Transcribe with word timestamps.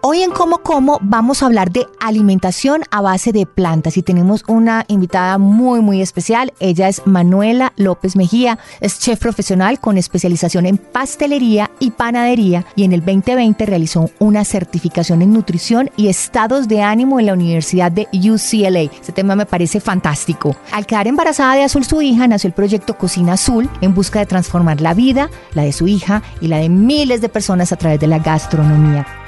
Hoy 0.00 0.22
en 0.22 0.30
Como 0.30 0.58
Como 0.58 0.98
vamos 1.02 1.42
a 1.42 1.46
hablar 1.46 1.72
de 1.72 1.88
alimentación 1.98 2.82
a 2.92 3.00
base 3.00 3.32
de 3.32 3.46
plantas 3.46 3.96
y 3.96 4.02
tenemos 4.02 4.44
una 4.46 4.84
invitada 4.86 5.38
muy 5.38 5.80
muy 5.80 6.00
especial. 6.00 6.52
Ella 6.60 6.88
es 6.88 7.02
Manuela 7.04 7.72
López 7.76 8.14
Mejía, 8.14 8.60
es 8.80 9.00
chef 9.00 9.18
profesional 9.18 9.80
con 9.80 9.98
especialización 9.98 10.66
en 10.66 10.76
pastelería 10.78 11.72
y 11.80 11.90
panadería 11.90 12.64
y 12.76 12.84
en 12.84 12.92
el 12.92 13.00
2020 13.00 13.66
realizó 13.66 14.08
una 14.20 14.44
certificación 14.44 15.20
en 15.20 15.32
nutrición 15.32 15.90
y 15.96 16.06
estados 16.06 16.68
de 16.68 16.80
ánimo 16.80 17.18
en 17.18 17.26
la 17.26 17.32
Universidad 17.32 17.90
de 17.90 18.06
UCLA. 18.12 18.82
Este 18.82 19.12
tema 19.12 19.34
me 19.34 19.46
parece 19.46 19.80
fantástico. 19.80 20.56
Al 20.70 20.86
quedar 20.86 21.08
embarazada 21.08 21.56
de 21.56 21.64
Azul 21.64 21.84
su 21.84 22.00
hija, 22.02 22.28
nació 22.28 22.46
el 22.46 22.54
proyecto 22.54 22.96
Cocina 22.96 23.32
Azul 23.32 23.68
en 23.80 23.94
busca 23.94 24.20
de 24.20 24.26
transformar 24.26 24.80
la 24.80 24.94
vida, 24.94 25.28
la 25.54 25.64
de 25.64 25.72
su 25.72 25.88
hija 25.88 26.22
y 26.40 26.46
la 26.46 26.58
de 26.58 26.68
miles 26.68 27.20
de 27.20 27.28
personas 27.28 27.72
a 27.72 27.76
través 27.76 27.98
de 27.98 28.06
la 28.06 28.20
gastronomía. 28.20 29.27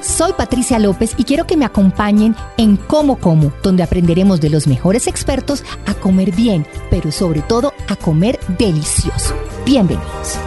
Soy 0.00 0.32
Patricia 0.32 0.78
López 0.78 1.14
y 1.18 1.24
quiero 1.24 1.46
que 1.46 1.58
me 1.58 1.66
acompañen 1.66 2.34
en 2.56 2.76
Como 2.76 3.18
Como, 3.18 3.52
donde 3.62 3.82
aprenderemos 3.82 4.40
de 4.40 4.48
los 4.48 4.66
mejores 4.66 5.06
expertos 5.06 5.62
a 5.86 5.94
comer 5.94 6.32
bien, 6.34 6.66
pero 6.90 7.12
sobre 7.12 7.42
todo 7.42 7.74
a 7.88 7.96
comer 7.96 8.38
delicioso. 8.58 9.34
Bienvenidos. 9.66 10.40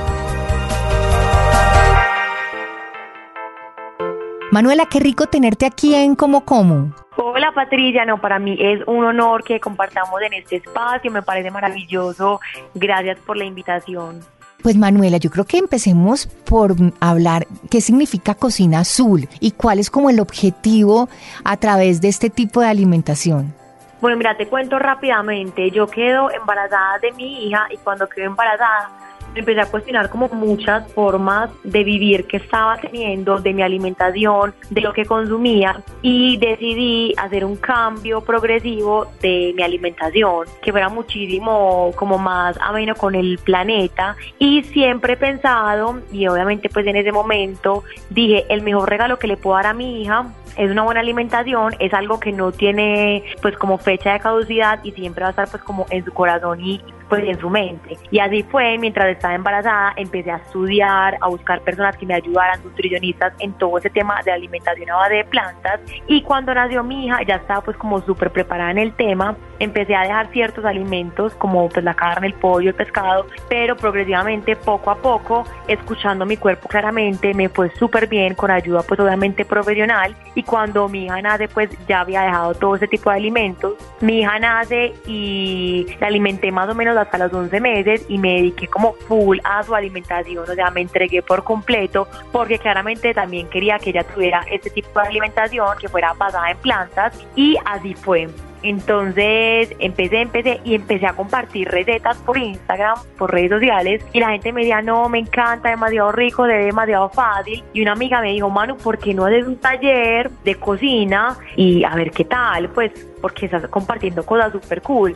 Manuela, 4.51 4.87
qué 4.89 4.99
rico 4.99 5.27
tenerte 5.27 5.67
aquí 5.67 5.93
en 5.93 6.15
Como 6.15 6.45
Como. 6.45 6.93
Hola 7.15 7.51
Patricia, 7.53 8.05
no, 8.05 8.19
para 8.19 8.39
mí 8.39 8.57
es 8.59 8.81
un 8.87 9.05
honor 9.05 9.43
que 9.43 9.59
compartamos 9.59 10.19
en 10.23 10.33
este 10.33 10.57
espacio, 10.57 11.11
me 11.11 11.21
parece 11.21 11.51
maravilloso. 11.51 12.39
Gracias 12.73 13.19
por 13.19 13.37
la 13.37 13.45
invitación. 13.45 14.21
Pues 14.63 14.77
Manuela, 14.77 15.17
yo 15.17 15.29
creo 15.29 15.43
que 15.43 15.57
empecemos 15.57 16.25
por 16.25 16.73
hablar 17.01 17.47
qué 17.69 17.81
significa 17.81 18.33
cocina 18.33 18.79
azul 18.79 19.27
y 19.41 19.51
cuál 19.51 19.77
es 19.77 19.89
como 19.91 20.09
el 20.09 20.21
objetivo 20.21 21.09
a 21.43 21.57
través 21.57 21.99
de 21.99 22.07
este 22.07 22.29
tipo 22.29 22.61
de 22.61 22.67
alimentación. 22.67 23.53
Bueno, 23.99 24.15
mira, 24.15 24.37
te 24.37 24.47
cuento 24.47 24.79
rápidamente. 24.79 25.69
Yo 25.71 25.87
quedo 25.87 26.31
embarazada 26.31 26.97
de 26.99 27.11
mi 27.11 27.45
hija 27.45 27.67
y 27.71 27.77
cuando 27.77 28.07
quedo 28.07 28.27
embarazada 28.27 28.89
empecé 29.35 29.61
a 29.61 29.65
cuestionar 29.65 30.09
como 30.09 30.27
muchas 30.29 30.91
formas 30.93 31.49
de 31.63 31.83
vivir 31.83 32.25
que 32.25 32.37
estaba 32.37 32.77
teniendo, 32.77 33.39
de 33.39 33.53
mi 33.53 33.61
alimentación, 33.61 34.53
de 34.69 34.81
lo 34.81 34.93
que 34.93 35.05
consumía 35.05 35.81
y 36.01 36.37
decidí 36.37 37.13
hacer 37.17 37.45
un 37.45 37.55
cambio 37.55 38.21
progresivo 38.21 39.07
de 39.21 39.53
mi 39.55 39.63
alimentación, 39.63 40.47
que 40.61 40.71
fuera 40.71 40.89
muchísimo 40.89 41.91
como 41.95 42.17
más 42.17 42.57
ameno 42.61 42.95
con 42.95 43.15
el 43.15 43.39
planeta 43.39 44.15
y 44.39 44.63
siempre 44.63 45.13
he 45.13 45.17
pensado 45.17 46.01
y 46.11 46.27
obviamente 46.27 46.69
pues 46.69 46.85
en 46.87 46.95
ese 46.95 47.11
momento 47.11 47.83
dije 48.09 48.45
el 48.49 48.61
mejor 48.61 48.89
regalo 48.89 49.19
que 49.19 49.27
le 49.27 49.37
puedo 49.37 49.55
dar 49.55 49.67
a 49.67 49.73
mi 49.73 50.01
hija 50.01 50.33
es 50.57 50.69
una 50.69 50.83
buena 50.83 50.99
alimentación, 50.99 51.73
es 51.79 51.93
algo 51.93 52.19
que 52.19 52.31
no 52.31 52.51
tiene 52.51 53.23
pues 53.41 53.57
como 53.57 53.77
fecha 53.77 54.13
de 54.13 54.19
caducidad 54.19 54.79
y 54.83 54.91
siempre 54.91 55.23
va 55.23 55.29
a 55.29 55.31
estar 55.31 55.49
pues 55.49 55.63
como 55.63 55.85
en 55.89 56.05
su 56.05 56.13
corazón 56.13 56.61
y 56.61 56.81
pues 57.13 57.27
en 57.27 57.39
su 57.39 57.47
mente. 57.47 57.95
Y 58.09 58.17
así 58.17 58.41
fue, 58.41 58.75
mientras 58.79 59.07
estaba 59.07 59.35
embarazada, 59.35 59.93
empecé 59.97 60.31
a 60.31 60.37
estudiar, 60.37 61.15
a 61.21 61.27
buscar 61.27 61.61
personas 61.61 61.95
que 61.95 62.07
me 62.07 62.15
ayudaran, 62.15 62.63
nutricionistas 62.63 63.33
en 63.37 63.53
todo 63.53 63.77
ese 63.77 63.91
tema 63.91 64.19
de 64.25 64.31
alimentación 64.31 64.89
a 64.89 64.95
base 64.95 65.13
de 65.13 65.25
plantas. 65.25 65.79
Y 66.07 66.23
cuando 66.23 66.55
nació 66.55 66.83
mi 66.83 67.05
hija, 67.05 67.21
ya 67.21 67.35
estaba 67.35 67.61
pues 67.61 67.77
como 67.77 68.01
súper 68.01 68.31
preparada 68.31 68.71
en 68.71 68.79
el 68.79 68.93
tema, 68.93 69.37
empecé 69.59 69.95
a 69.95 70.01
dejar 70.01 70.31
ciertos 70.31 70.65
alimentos 70.65 71.35
como 71.35 71.69
pues 71.69 71.85
la 71.85 71.93
carne, 71.93 72.25
el 72.25 72.33
pollo, 72.33 72.69
el 72.69 72.75
pescado, 72.75 73.27
pero 73.47 73.75
progresivamente, 73.75 74.55
poco 74.55 74.89
a 74.89 74.95
poco, 74.95 75.45
escuchando 75.67 76.25
mi 76.25 76.37
cuerpo 76.37 76.67
claramente, 76.67 77.35
me 77.35 77.47
fue 77.47 77.69
súper 77.75 78.07
bien 78.07 78.33
con 78.33 78.49
ayuda 78.49 78.81
pues 78.81 78.99
obviamente 78.99 79.45
profesional 79.45 80.15
y 80.33 80.41
cuando 80.41 80.89
mi 80.89 81.05
hija 81.05 81.21
nace, 81.21 81.47
pues 81.47 81.69
ya 81.87 82.01
había 82.01 82.23
dejado 82.23 82.55
todo 82.55 82.75
ese 82.75 82.87
tipo 82.87 83.11
de 83.11 83.17
alimentos. 83.17 83.75
Mi 84.01 84.21
hija 84.21 84.39
nace 84.39 84.93
y 85.05 85.85
la 85.99 86.07
alimenté 86.07 86.51
más 86.51 86.67
o 86.69 86.73
menos 86.73 86.95
hasta 87.03 87.17
los 87.17 87.33
11 87.33 87.59
meses 87.61 88.05
y 88.07 88.17
me 88.17 88.35
dediqué 88.35 88.67
como 88.67 88.93
full 88.93 89.39
a 89.43 89.63
su 89.63 89.75
alimentación, 89.75 90.43
o 90.49 90.53
sea, 90.53 90.71
me 90.71 90.81
entregué 90.81 91.21
por 91.21 91.43
completo 91.43 92.07
porque 92.31 92.59
claramente 92.59 93.13
también 93.13 93.47
quería 93.49 93.79
que 93.79 93.91
ella 93.91 94.03
tuviera 94.03 94.41
este 94.51 94.69
tipo 94.69 94.99
de 94.99 95.07
alimentación 95.07 95.77
que 95.79 95.87
fuera 95.87 96.13
basada 96.13 96.51
en 96.51 96.57
plantas 96.57 97.17
y 97.35 97.57
así 97.65 97.93
fue. 97.93 98.27
Entonces 98.63 99.75
empecé, 99.79 100.21
empecé 100.21 100.61
y 100.63 100.75
empecé 100.75 101.05
a 101.05 101.13
compartir 101.13 101.67
recetas 101.69 102.17
por 102.19 102.37
Instagram, 102.37 102.97
por 103.17 103.31
redes 103.31 103.51
sociales 103.51 104.03
y 104.13 104.19
la 104.19 104.29
gente 104.29 104.53
me 104.53 104.61
decía, 104.61 104.81
no, 104.81 105.09
me 105.09 105.19
encanta, 105.19 105.69
demasiado 105.69 106.11
rico, 106.13 106.45
de 106.45 106.65
demasiado 106.65 107.09
fácil. 107.09 107.63
Y 107.73 107.81
una 107.81 107.91
amiga 107.91 108.21
me 108.21 108.31
dijo, 108.31 108.49
Manu, 108.49 108.77
¿por 108.77 108.97
qué 108.97 109.13
no 109.13 109.25
haces 109.25 109.45
un 109.45 109.57
taller 109.57 110.31
de 110.43 110.55
cocina 110.55 111.37
y 111.57 111.83
a 111.83 111.93
ver 111.95 112.11
qué 112.11 112.23
tal? 112.23 112.69
Pues 112.69 112.91
porque 113.21 113.45
estás 113.45 113.67
compartiendo 113.67 114.25
cosas 114.25 114.51
súper 114.51 114.81
cool. 114.81 115.15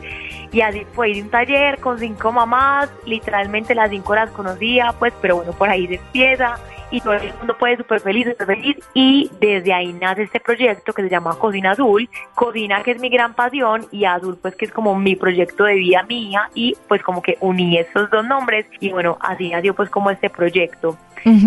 Y 0.52 0.60
así 0.60 0.86
fue, 0.92 1.12
de 1.14 1.22
un 1.22 1.30
taller 1.30 1.78
con 1.78 1.98
cinco 1.98 2.32
mamás, 2.32 2.90
literalmente 3.06 3.74
las 3.74 3.90
cinco 3.90 4.14
las 4.14 4.30
conocía, 4.30 4.94
pues, 4.98 5.12
pero 5.20 5.36
bueno, 5.36 5.52
por 5.52 5.68
ahí 5.68 5.86
se 5.86 5.94
empieza 5.94 6.56
y 6.90 7.00
todo 7.00 7.14
el 7.14 7.32
mundo 7.34 7.56
puede 7.58 7.76
súper 7.76 8.00
feliz, 8.00 8.26
súper 8.28 8.46
feliz. 8.46 8.76
Y 8.94 9.30
desde 9.40 9.72
ahí 9.72 9.92
nace 9.92 10.22
este 10.22 10.40
proyecto 10.40 10.92
que 10.92 11.02
se 11.02 11.08
llama 11.08 11.38
Cocina 11.38 11.72
Azul. 11.72 12.08
Cocina 12.34 12.82
que 12.82 12.92
es 12.92 13.00
mi 13.00 13.08
gran 13.08 13.34
pasión 13.34 13.86
y 13.90 14.04
Azul 14.04 14.38
pues 14.40 14.54
que 14.56 14.64
es 14.64 14.72
como 14.72 14.94
mi 14.94 15.16
proyecto 15.16 15.64
de 15.64 15.74
vida 15.74 16.02
mía 16.04 16.50
y 16.54 16.76
pues 16.88 17.02
como 17.02 17.22
que 17.22 17.36
uní 17.40 17.78
estos 17.78 18.10
dos 18.10 18.26
nombres 18.26 18.66
y 18.80 18.90
bueno, 18.90 19.18
así 19.20 19.48
nació 19.48 19.74
pues 19.74 19.90
como 19.90 20.10
este 20.10 20.30
proyecto. 20.30 20.96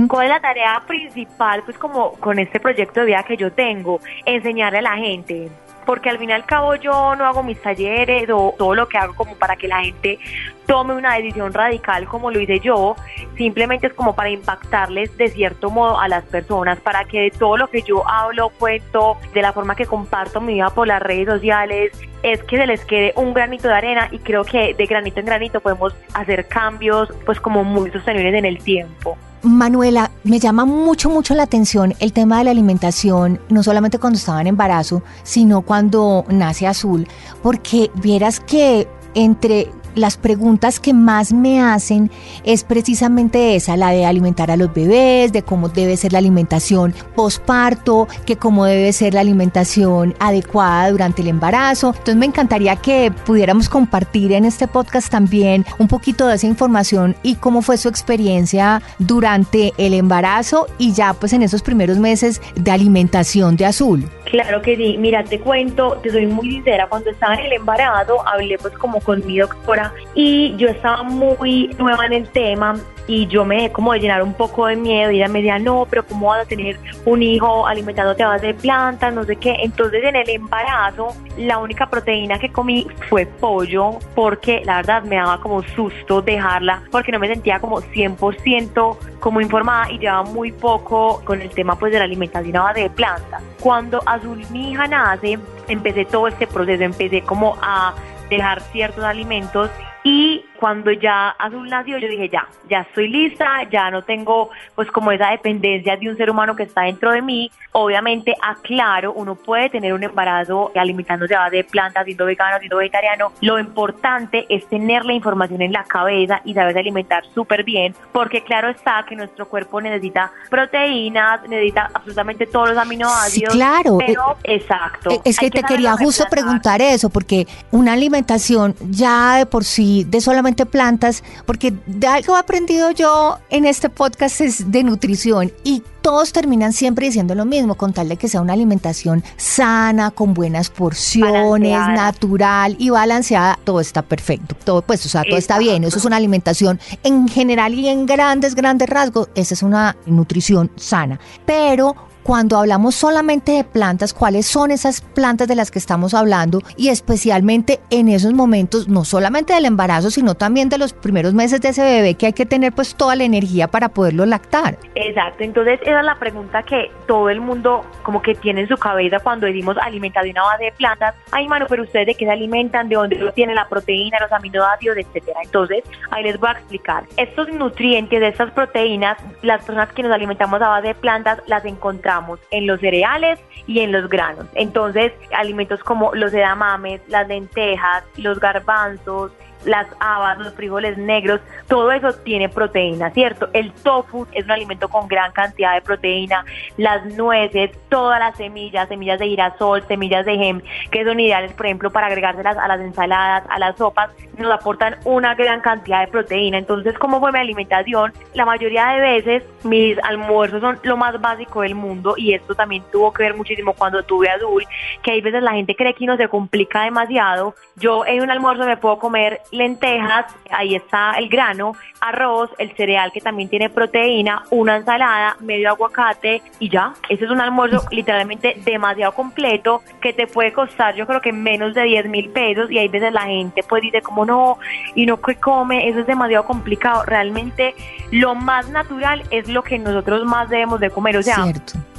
¿Cuál 0.07 0.25
es 0.25 0.29
la 0.29 0.41
tarea 0.41 0.83
principal 0.85 1.63
pues 1.63 1.77
como 1.77 2.11
con 2.13 2.37
este 2.39 2.59
proyecto 2.59 2.99
de 2.99 3.05
vida 3.07 3.23
que 3.23 3.37
yo 3.37 3.51
tengo? 3.51 3.99
Enseñarle 4.25 4.79
a 4.79 4.81
la 4.81 4.97
gente 4.97 5.49
porque 5.85 6.09
al 6.09 6.17
fin 6.17 6.29
y 6.29 6.33
al 6.33 6.45
cabo 6.45 6.75
yo 6.75 7.15
no 7.15 7.25
hago 7.25 7.43
mis 7.43 7.61
talleres 7.61 8.29
o 8.29 8.53
todo 8.57 8.75
lo 8.75 8.87
que 8.87 8.97
hago 8.97 9.15
como 9.15 9.35
para 9.35 9.55
que 9.55 9.67
la 9.67 9.81
gente 9.81 10.19
tome 10.65 10.93
una 10.93 11.15
decisión 11.15 11.53
radical 11.53 12.07
como 12.07 12.31
lo 12.31 12.39
hice 12.39 12.59
yo, 12.59 12.95
simplemente 13.35 13.87
es 13.87 13.93
como 13.93 14.15
para 14.15 14.29
impactarles 14.29 15.15
de 15.17 15.27
cierto 15.27 15.69
modo 15.69 15.99
a 15.99 16.07
las 16.07 16.23
personas, 16.25 16.79
para 16.79 17.03
que 17.05 17.21
de 17.21 17.31
todo 17.31 17.57
lo 17.57 17.67
que 17.67 17.81
yo 17.81 18.07
hablo, 18.07 18.49
cuento, 18.57 19.17
de 19.33 19.41
la 19.41 19.51
forma 19.51 19.75
que 19.75 19.85
comparto 19.85 20.39
mi 20.39 20.53
vida 20.53 20.69
por 20.69 20.87
las 20.87 21.01
redes 21.01 21.27
sociales, 21.27 21.91
es 22.23 22.41
que 22.43 22.57
se 22.57 22.67
les 22.67 22.85
quede 22.85 23.13
un 23.15 23.33
granito 23.33 23.67
de 23.67 23.73
arena 23.73 24.07
y 24.11 24.19
creo 24.19 24.45
que 24.45 24.73
de 24.73 24.85
granito 24.85 25.19
en 25.19 25.25
granito 25.25 25.59
podemos 25.59 25.95
hacer 26.13 26.47
cambios 26.47 27.09
pues 27.25 27.39
como 27.39 27.63
muy 27.63 27.91
sostenibles 27.91 28.33
en 28.35 28.45
el 28.45 28.63
tiempo. 28.63 29.17
Manuela, 29.43 30.11
me 30.23 30.39
llama 30.39 30.65
mucho, 30.65 31.09
mucho 31.09 31.33
la 31.33 31.43
atención 31.43 31.95
el 31.99 32.13
tema 32.13 32.37
de 32.37 32.45
la 32.45 32.51
alimentación, 32.51 33.39
no 33.49 33.63
solamente 33.63 33.97
cuando 33.97 34.17
estaba 34.17 34.41
en 34.41 34.47
embarazo, 34.47 35.01
sino 35.23 35.61
cuando 35.61 36.25
nace 36.29 36.67
Azul, 36.67 37.07
porque 37.41 37.89
vieras 37.95 38.39
que 38.39 38.87
entre 39.13 39.69
las 39.95 40.17
preguntas 40.17 40.79
que 40.79 40.93
más 40.93 41.33
me 41.33 41.61
hacen 41.61 42.11
es 42.43 42.63
precisamente 42.63 43.55
esa, 43.55 43.77
la 43.77 43.91
de 43.91 44.05
alimentar 44.05 44.51
a 44.51 44.57
los 44.57 44.73
bebés, 44.73 45.31
de 45.31 45.43
cómo 45.43 45.69
debe 45.69 45.97
ser 45.97 46.13
la 46.13 46.19
alimentación 46.19 46.93
posparto, 47.15 48.07
que 48.25 48.37
cómo 48.37 48.65
debe 48.65 48.93
ser 48.93 49.13
la 49.13 49.21
alimentación 49.21 50.15
adecuada 50.19 50.91
durante 50.91 51.21
el 51.21 51.27
embarazo. 51.27 51.89
Entonces 51.89 52.15
me 52.15 52.25
encantaría 52.25 52.75
que 52.75 53.11
pudiéramos 53.25 53.69
compartir 53.69 54.31
en 54.31 54.45
este 54.45 54.67
podcast 54.67 55.09
también 55.09 55.65
un 55.79 55.87
poquito 55.87 56.27
de 56.27 56.35
esa 56.35 56.47
información 56.47 57.15
y 57.23 57.35
cómo 57.35 57.61
fue 57.61 57.77
su 57.77 57.89
experiencia 57.89 58.81
durante 58.99 59.73
el 59.77 59.93
embarazo 59.93 60.67
y 60.77 60.93
ya 60.93 61.13
pues 61.13 61.33
en 61.33 61.43
esos 61.43 61.61
primeros 61.61 61.97
meses 61.97 62.41
de 62.55 62.71
alimentación 62.71 63.55
de 63.55 63.65
azul. 63.65 64.09
Claro 64.31 64.61
que 64.61 64.77
sí, 64.77 64.95
mira, 64.97 65.25
te 65.25 65.41
cuento, 65.41 65.99
te 66.01 66.09
soy 66.09 66.25
muy 66.25 66.49
sincera, 66.49 66.87
cuando 66.87 67.09
estaba 67.09 67.33
en 67.33 67.41
el 67.41 67.51
embarazo 67.51 68.25
hablé 68.25 68.57
pues 68.57 68.73
como 68.77 69.01
con 69.01 69.25
mi 69.27 69.39
doctora 69.39 69.93
y 70.15 70.55
yo 70.55 70.69
estaba 70.69 71.03
muy 71.03 71.75
nueva 71.77 72.05
en 72.05 72.13
el 72.13 72.29
tema 72.29 72.79
y 73.07 73.27
yo 73.27 73.45
me 73.45 73.55
dejé 73.55 73.71
como 73.71 73.93
de 73.93 73.99
llenar 73.99 74.23
un 74.23 74.33
poco 74.33 74.67
de 74.67 74.75
miedo 74.75 75.11
y 75.11 75.17
ella 75.17 75.27
me 75.27 75.39
decía, 75.39 75.59
no, 75.59 75.87
pero 75.89 76.05
¿cómo 76.05 76.27
vas 76.27 76.45
a 76.45 76.45
tener 76.45 76.79
un 77.05 77.21
hijo 77.23 77.67
alimentándote 77.67 78.23
a 78.23 78.29
base 78.29 78.47
de 78.47 78.53
plantas, 78.53 79.13
no 79.13 79.23
sé 79.23 79.35
qué? 79.35 79.57
Entonces 79.59 80.03
en 80.03 80.15
el 80.15 80.29
embarazo 80.29 81.15
la 81.37 81.57
única 81.57 81.89
proteína 81.89 82.39
que 82.39 82.51
comí 82.51 82.87
fue 83.09 83.25
pollo 83.25 83.99
porque 84.15 84.61
la 84.65 84.77
verdad 84.77 85.03
me 85.03 85.15
daba 85.15 85.39
como 85.39 85.63
susto 85.63 86.21
dejarla 86.21 86.83
porque 86.91 87.11
no 87.11 87.19
me 87.19 87.27
sentía 87.27 87.59
como 87.59 87.81
100% 87.81 88.97
como 89.19 89.41
informada 89.41 89.91
y 89.91 89.99
llevaba 89.99 90.23
muy 90.23 90.51
poco 90.51 91.21
con 91.23 91.41
el 91.41 91.49
tema 91.49 91.77
pues 91.77 91.91
de 91.91 91.99
la 91.99 92.05
alimentación 92.05 92.55
a 92.57 92.63
base 92.63 92.81
de 92.81 92.89
plantas. 92.89 93.41
Cuando 93.59 94.01
Azul 94.05 94.41
mi 94.51 94.71
hija 94.71 94.87
nace, 94.87 95.37
empecé 95.67 96.05
todo 96.05 96.27
este 96.27 96.47
proceso, 96.47 96.83
empecé 96.83 97.21
como 97.21 97.57
a 97.61 97.93
dejar 98.29 98.61
ciertos 98.61 99.03
alimentos 99.03 99.69
y 100.03 100.43
cuando 100.59 100.91
ya 100.91 101.29
Azul 101.29 101.67
nació, 101.69 101.97
yo 101.97 102.07
dije, 102.07 102.29
ya, 102.29 102.47
ya 102.69 102.81
estoy 102.81 103.07
lista, 103.07 103.63
ya 103.71 103.89
no 103.89 104.03
tengo 104.03 104.51
pues 104.75 104.89
como 104.91 105.11
esa 105.11 105.29
dependencia 105.31 105.97
de 105.97 106.09
un 106.09 106.17
ser 106.17 106.29
humano 106.29 106.55
que 106.55 106.63
está 106.63 106.83
dentro 106.83 107.11
de 107.11 107.21
mí. 107.21 107.51
Obviamente, 107.71 108.35
aclaro, 108.41 109.13
uno 109.13 109.35
puede 109.35 109.69
tener 109.69 109.93
un 109.93 110.03
embarazo 110.03 110.71
alimentándose 110.75 111.35
a 111.35 111.39
base 111.39 111.57
de 111.57 111.63
plantas, 111.63 112.05
siendo 112.05 112.25
vegano, 112.25 112.59
siendo 112.59 112.77
vegetariano. 112.77 113.31
Lo 113.41 113.59
importante 113.59 114.45
es 114.49 114.67
tener 114.67 115.03
la 115.03 115.13
información 115.13 115.61
en 115.61 115.71
la 115.71 115.83
cabeza 115.83 116.41
y 116.45 116.53
saberse 116.53 116.79
alimentar 116.79 117.23
súper 117.33 117.63
bien, 117.63 117.95
porque 118.11 118.43
claro 118.43 118.69
está 118.69 119.03
que 119.07 119.15
nuestro 119.15 119.47
cuerpo 119.47 119.81
necesita 119.81 120.31
proteínas, 120.49 121.41
necesita 121.47 121.89
absolutamente 121.93 122.45
todos 122.45 122.69
los 122.69 122.77
aminoácidos. 122.77 123.53
Sí, 123.53 123.59
claro. 123.59 123.97
Pero, 123.97 124.37
exacto. 124.43 125.21
Es 125.23 125.39
que 125.39 125.49
te 125.49 125.63
quería 125.63 125.93
justo 125.93 126.25
preguntar 126.29 126.81
eso, 126.81 127.09
porque 127.09 127.47
una 127.71 127.93
alimentación 127.93 128.75
ya 128.89 129.37
de 129.37 129.45
por 129.47 129.63
sí, 129.63 129.90
de 130.07 130.21
solamente 130.21 130.65
plantas, 130.65 131.23
porque 131.45 131.73
de 131.85 132.07
algo 132.07 132.35
he 132.35 132.39
aprendido 132.39 132.91
yo 132.91 133.39
en 133.49 133.65
este 133.65 133.89
podcast 133.89 134.41
es 134.41 134.71
de 134.71 134.83
nutrición 134.83 135.51
y 135.63 135.83
todos 136.01 136.33
terminan 136.33 136.73
siempre 136.73 137.05
diciendo 137.05 137.35
lo 137.35 137.45
mismo, 137.45 137.75
con 137.75 137.93
tal 137.93 138.09
de 138.09 138.17
que 138.17 138.27
sea 138.27 138.41
una 138.41 138.53
alimentación 138.53 139.23
sana, 139.37 140.11
con 140.11 140.33
buenas 140.33 140.69
porciones, 140.69 141.77
natural 141.89 142.75
y 142.79 142.89
balanceada, 142.89 143.59
todo 143.63 143.79
está 143.79 144.01
perfecto. 144.01 144.55
Todo, 144.63 144.81
pues, 144.81 145.05
o 145.05 145.09
sea, 145.09 145.23
todo 145.23 145.37
está 145.37 145.59
bien. 145.59 145.83
Eso 145.83 145.99
es 145.99 146.05
una 146.05 146.17
alimentación 146.17 146.79
en 147.03 147.27
general 147.27 147.73
y 147.75 147.87
en 147.87 148.05
grandes, 148.05 148.55
grandes 148.55 148.89
rasgos. 148.89 149.29
Esa 149.35 149.53
es 149.53 149.61
una 149.61 149.95
nutrición 150.07 150.71
sana. 150.75 151.19
Pero 151.45 151.95
cuando 152.23 152.57
hablamos 152.57 152.95
solamente 152.95 153.53
de 153.53 153.63
plantas, 153.63 154.13
cuáles 154.13 154.45
son 154.45 154.71
esas 154.71 155.01
plantas 155.01 155.47
de 155.47 155.55
las 155.55 155.71
que 155.71 155.79
estamos 155.79 156.13
hablando 156.13 156.61
y 156.77 156.89
especialmente 156.89 157.79
en 157.89 158.09
esos 158.09 158.33
momentos, 158.33 158.87
no 158.87 159.05
solamente 159.05 159.53
del 159.53 159.65
embarazo, 159.65 160.11
sino 160.11 160.35
también 160.35 160.69
de 160.69 160.77
los 160.77 160.93
primeros 160.93 161.33
meses 161.33 161.61
de 161.61 161.69
ese 161.69 161.83
bebé 161.83 162.15
que 162.15 162.27
hay 162.27 162.33
que 162.33 162.45
tener 162.45 162.73
pues 162.73 162.95
toda 162.95 163.15
la 163.15 163.23
energía 163.23 163.67
para 163.67 163.89
poderlo 163.89 164.25
lactar. 164.25 164.77
Exacto, 164.95 165.43
entonces 165.43 165.79
esa 165.81 165.99
es 165.99 166.05
la 166.05 166.19
pregunta 166.19 166.63
que 166.63 166.91
todo 167.07 167.29
el 167.29 167.41
mundo 167.41 167.85
como 168.03 168.21
que 168.21 168.35
tiene 168.35 168.61
en 168.61 168.67
su 168.67 168.77
cabeza 168.77 169.19
cuando 169.19 169.47
decimos 169.47 169.77
alimentación 169.77 170.37
a 170.37 170.43
base 170.43 170.65
de 170.65 170.71
plantas. 170.73 171.15
Ay, 171.31 171.47
mano, 171.47 171.65
pero 171.69 171.83
ustedes 171.83 172.07
de 172.07 172.15
qué 172.15 172.25
se 172.25 172.31
alimentan, 172.31 172.89
de 172.89 172.95
dónde 172.95 173.31
tienen 173.33 173.55
la 173.55 173.67
proteína, 173.67 174.17
los 174.19 174.31
aminoácidos, 174.31 174.97
etcétera. 174.97 175.39
Entonces, 175.43 175.83
ahí 176.11 176.23
les 176.23 176.39
voy 176.39 176.49
a 176.49 176.53
explicar. 176.53 177.03
Estos 177.17 177.51
nutrientes 177.51 178.19
de 178.19 178.27
estas 178.27 178.51
proteínas, 178.51 179.17
las 179.41 179.63
personas 179.63 179.91
que 179.93 180.03
nos 180.03 180.11
alimentamos 180.11 180.61
a 180.61 180.69
base 180.69 180.89
de 180.89 180.95
plantas 180.95 181.41
las 181.47 181.63
encontramos 181.65 182.10
en 182.51 182.67
los 182.67 182.79
cereales 182.79 183.39
y 183.67 183.79
en 183.79 183.91
los 183.91 184.09
granos. 184.09 184.45
Entonces, 184.55 185.11
alimentos 185.33 185.83
como 185.83 186.13
los 186.13 186.33
edamames, 186.33 187.01
las 187.07 187.27
lentejas, 187.27 188.03
los 188.17 188.39
garbanzos, 188.39 189.31
las 189.65 189.87
habas, 189.99 190.37
los 190.37 190.53
frijoles 190.53 190.97
negros, 190.97 191.39
todo 191.67 191.91
eso 191.91 192.13
tiene 192.13 192.49
proteína, 192.49 193.11
¿cierto? 193.11 193.49
El 193.53 193.71
tofu 193.71 194.27
es 194.31 194.45
un 194.45 194.51
alimento 194.51 194.89
con 194.89 195.07
gran 195.07 195.31
cantidad 195.31 195.73
de 195.73 195.81
proteína, 195.81 196.45
las 196.77 197.05
nueces, 197.05 197.71
todas 197.89 198.19
las 198.19 198.35
semillas, 198.37 198.87
semillas 198.87 199.19
de 199.19 199.27
girasol, 199.27 199.83
semillas 199.87 200.25
de 200.25 200.37
gem, 200.37 200.61
que 200.91 201.03
son 201.03 201.19
ideales, 201.19 201.53
por 201.53 201.65
ejemplo, 201.65 201.91
para 201.91 202.07
agregárselas 202.07 202.57
a 202.57 202.67
las 202.67 202.79
ensaladas, 202.81 203.43
a 203.49 203.59
las 203.59 203.77
sopas, 203.77 204.09
nos 204.37 204.51
aportan 204.51 204.97
una 205.05 205.35
gran 205.35 205.61
cantidad 205.61 206.01
de 206.01 206.07
proteína. 206.07 206.57
Entonces, 206.57 206.97
¿cómo 206.97 207.19
fue 207.19 207.31
mi 207.31 207.39
alimentación? 207.39 208.13
La 208.33 208.45
mayoría 208.45 208.87
de 208.87 209.01
veces 209.01 209.43
mis 209.63 209.97
almuerzos 210.03 210.61
son 210.61 210.79
lo 210.83 210.97
más 210.97 211.19
básico 211.21 211.61
del 211.61 211.75
mundo 211.75 212.15
y 212.17 212.33
esto 212.33 212.55
también 212.55 212.83
tuvo 212.91 213.13
que 213.13 213.23
ver 213.23 213.35
muchísimo 213.35 213.73
cuando 213.73 214.03
tuve 214.03 214.29
azul, 214.29 214.65
que 215.03 215.11
hay 215.11 215.21
veces 215.21 215.43
la 215.43 215.51
gente 215.51 215.75
cree 215.75 215.93
que 215.93 216.05
no 216.05 216.17
se 216.17 216.27
complica 216.27 216.83
demasiado. 216.83 217.55
Yo 217.75 218.05
en 218.05 218.21
un 218.21 218.31
almuerzo 218.31 218.65
me 218.65 218.77
puedo 218.77 218.97
comer 218.97 219.41
lentejas, 219.51 220.25
ahí 220.49 220.75
está 220.75 221.13
el 221.17 221.29
grano, 221.29 221.75
arroz, 221.99 222.49
el 222.57 222.75
cereal 222.75 223.11
que 223.11 223.21
también 223.21 223.49
tiene 223.49 223.69
proteína, 223.69 224.43
una 224.49 224.77
ensalada, 224.77 225.35
medio 225.39 225.69
aguacate 225.69 226.41
y 226.59 226.69
ya. 226.69 226.93
Ese 227.09 227.25
es 227.25 227.31
un 227.31 227.41
almuerzo 227.41 227.85
literalmente 227.91 228.55
demasiado 228.65 229.13
completo 229.13 229.81
que 230.01 230.13
te 230.13 230.27
puede 230.27 230.51
costar 230.53 230.71
yo 230.95 231.05
creo 231.05 231.21
que 231.21 231.31
menos 231.31 231.73
de 231.73 231.83
10 231.83 232.07
mil 232.07 232.29
pesos 232.29 232.71
y 232.71 232.77
hay 232.77 232.87
veces 232.87 233.13
la 233.13 233.23
gente 233.23 233.63
pues 233.67 233.81
dice 233.81 234.01
como 234.01 234.25
no 234.25 234.57
y 234.95 235.05
no 235.05 235.21
que 235.21 235.35
come, 235.35 235.87
eso 235.87 235.99
es 235.99 236.07
demasiado 236.07 236.45
complicado. 236.45 237.03
Realmente 237.05 237.75
lo 238.11 238.35
más 238.35 238.69
natural 238.69 239.23
es 239.31 239.47
lo 239.47 239.63
que 239.63 239.77
nosotros 239.77 240.25
más 240.25 240.49
debemos 240.49 240.79
de 240.79 240.89
comer, 240.89 241.17
o 241.17 241.23
sea, 241.23 241.45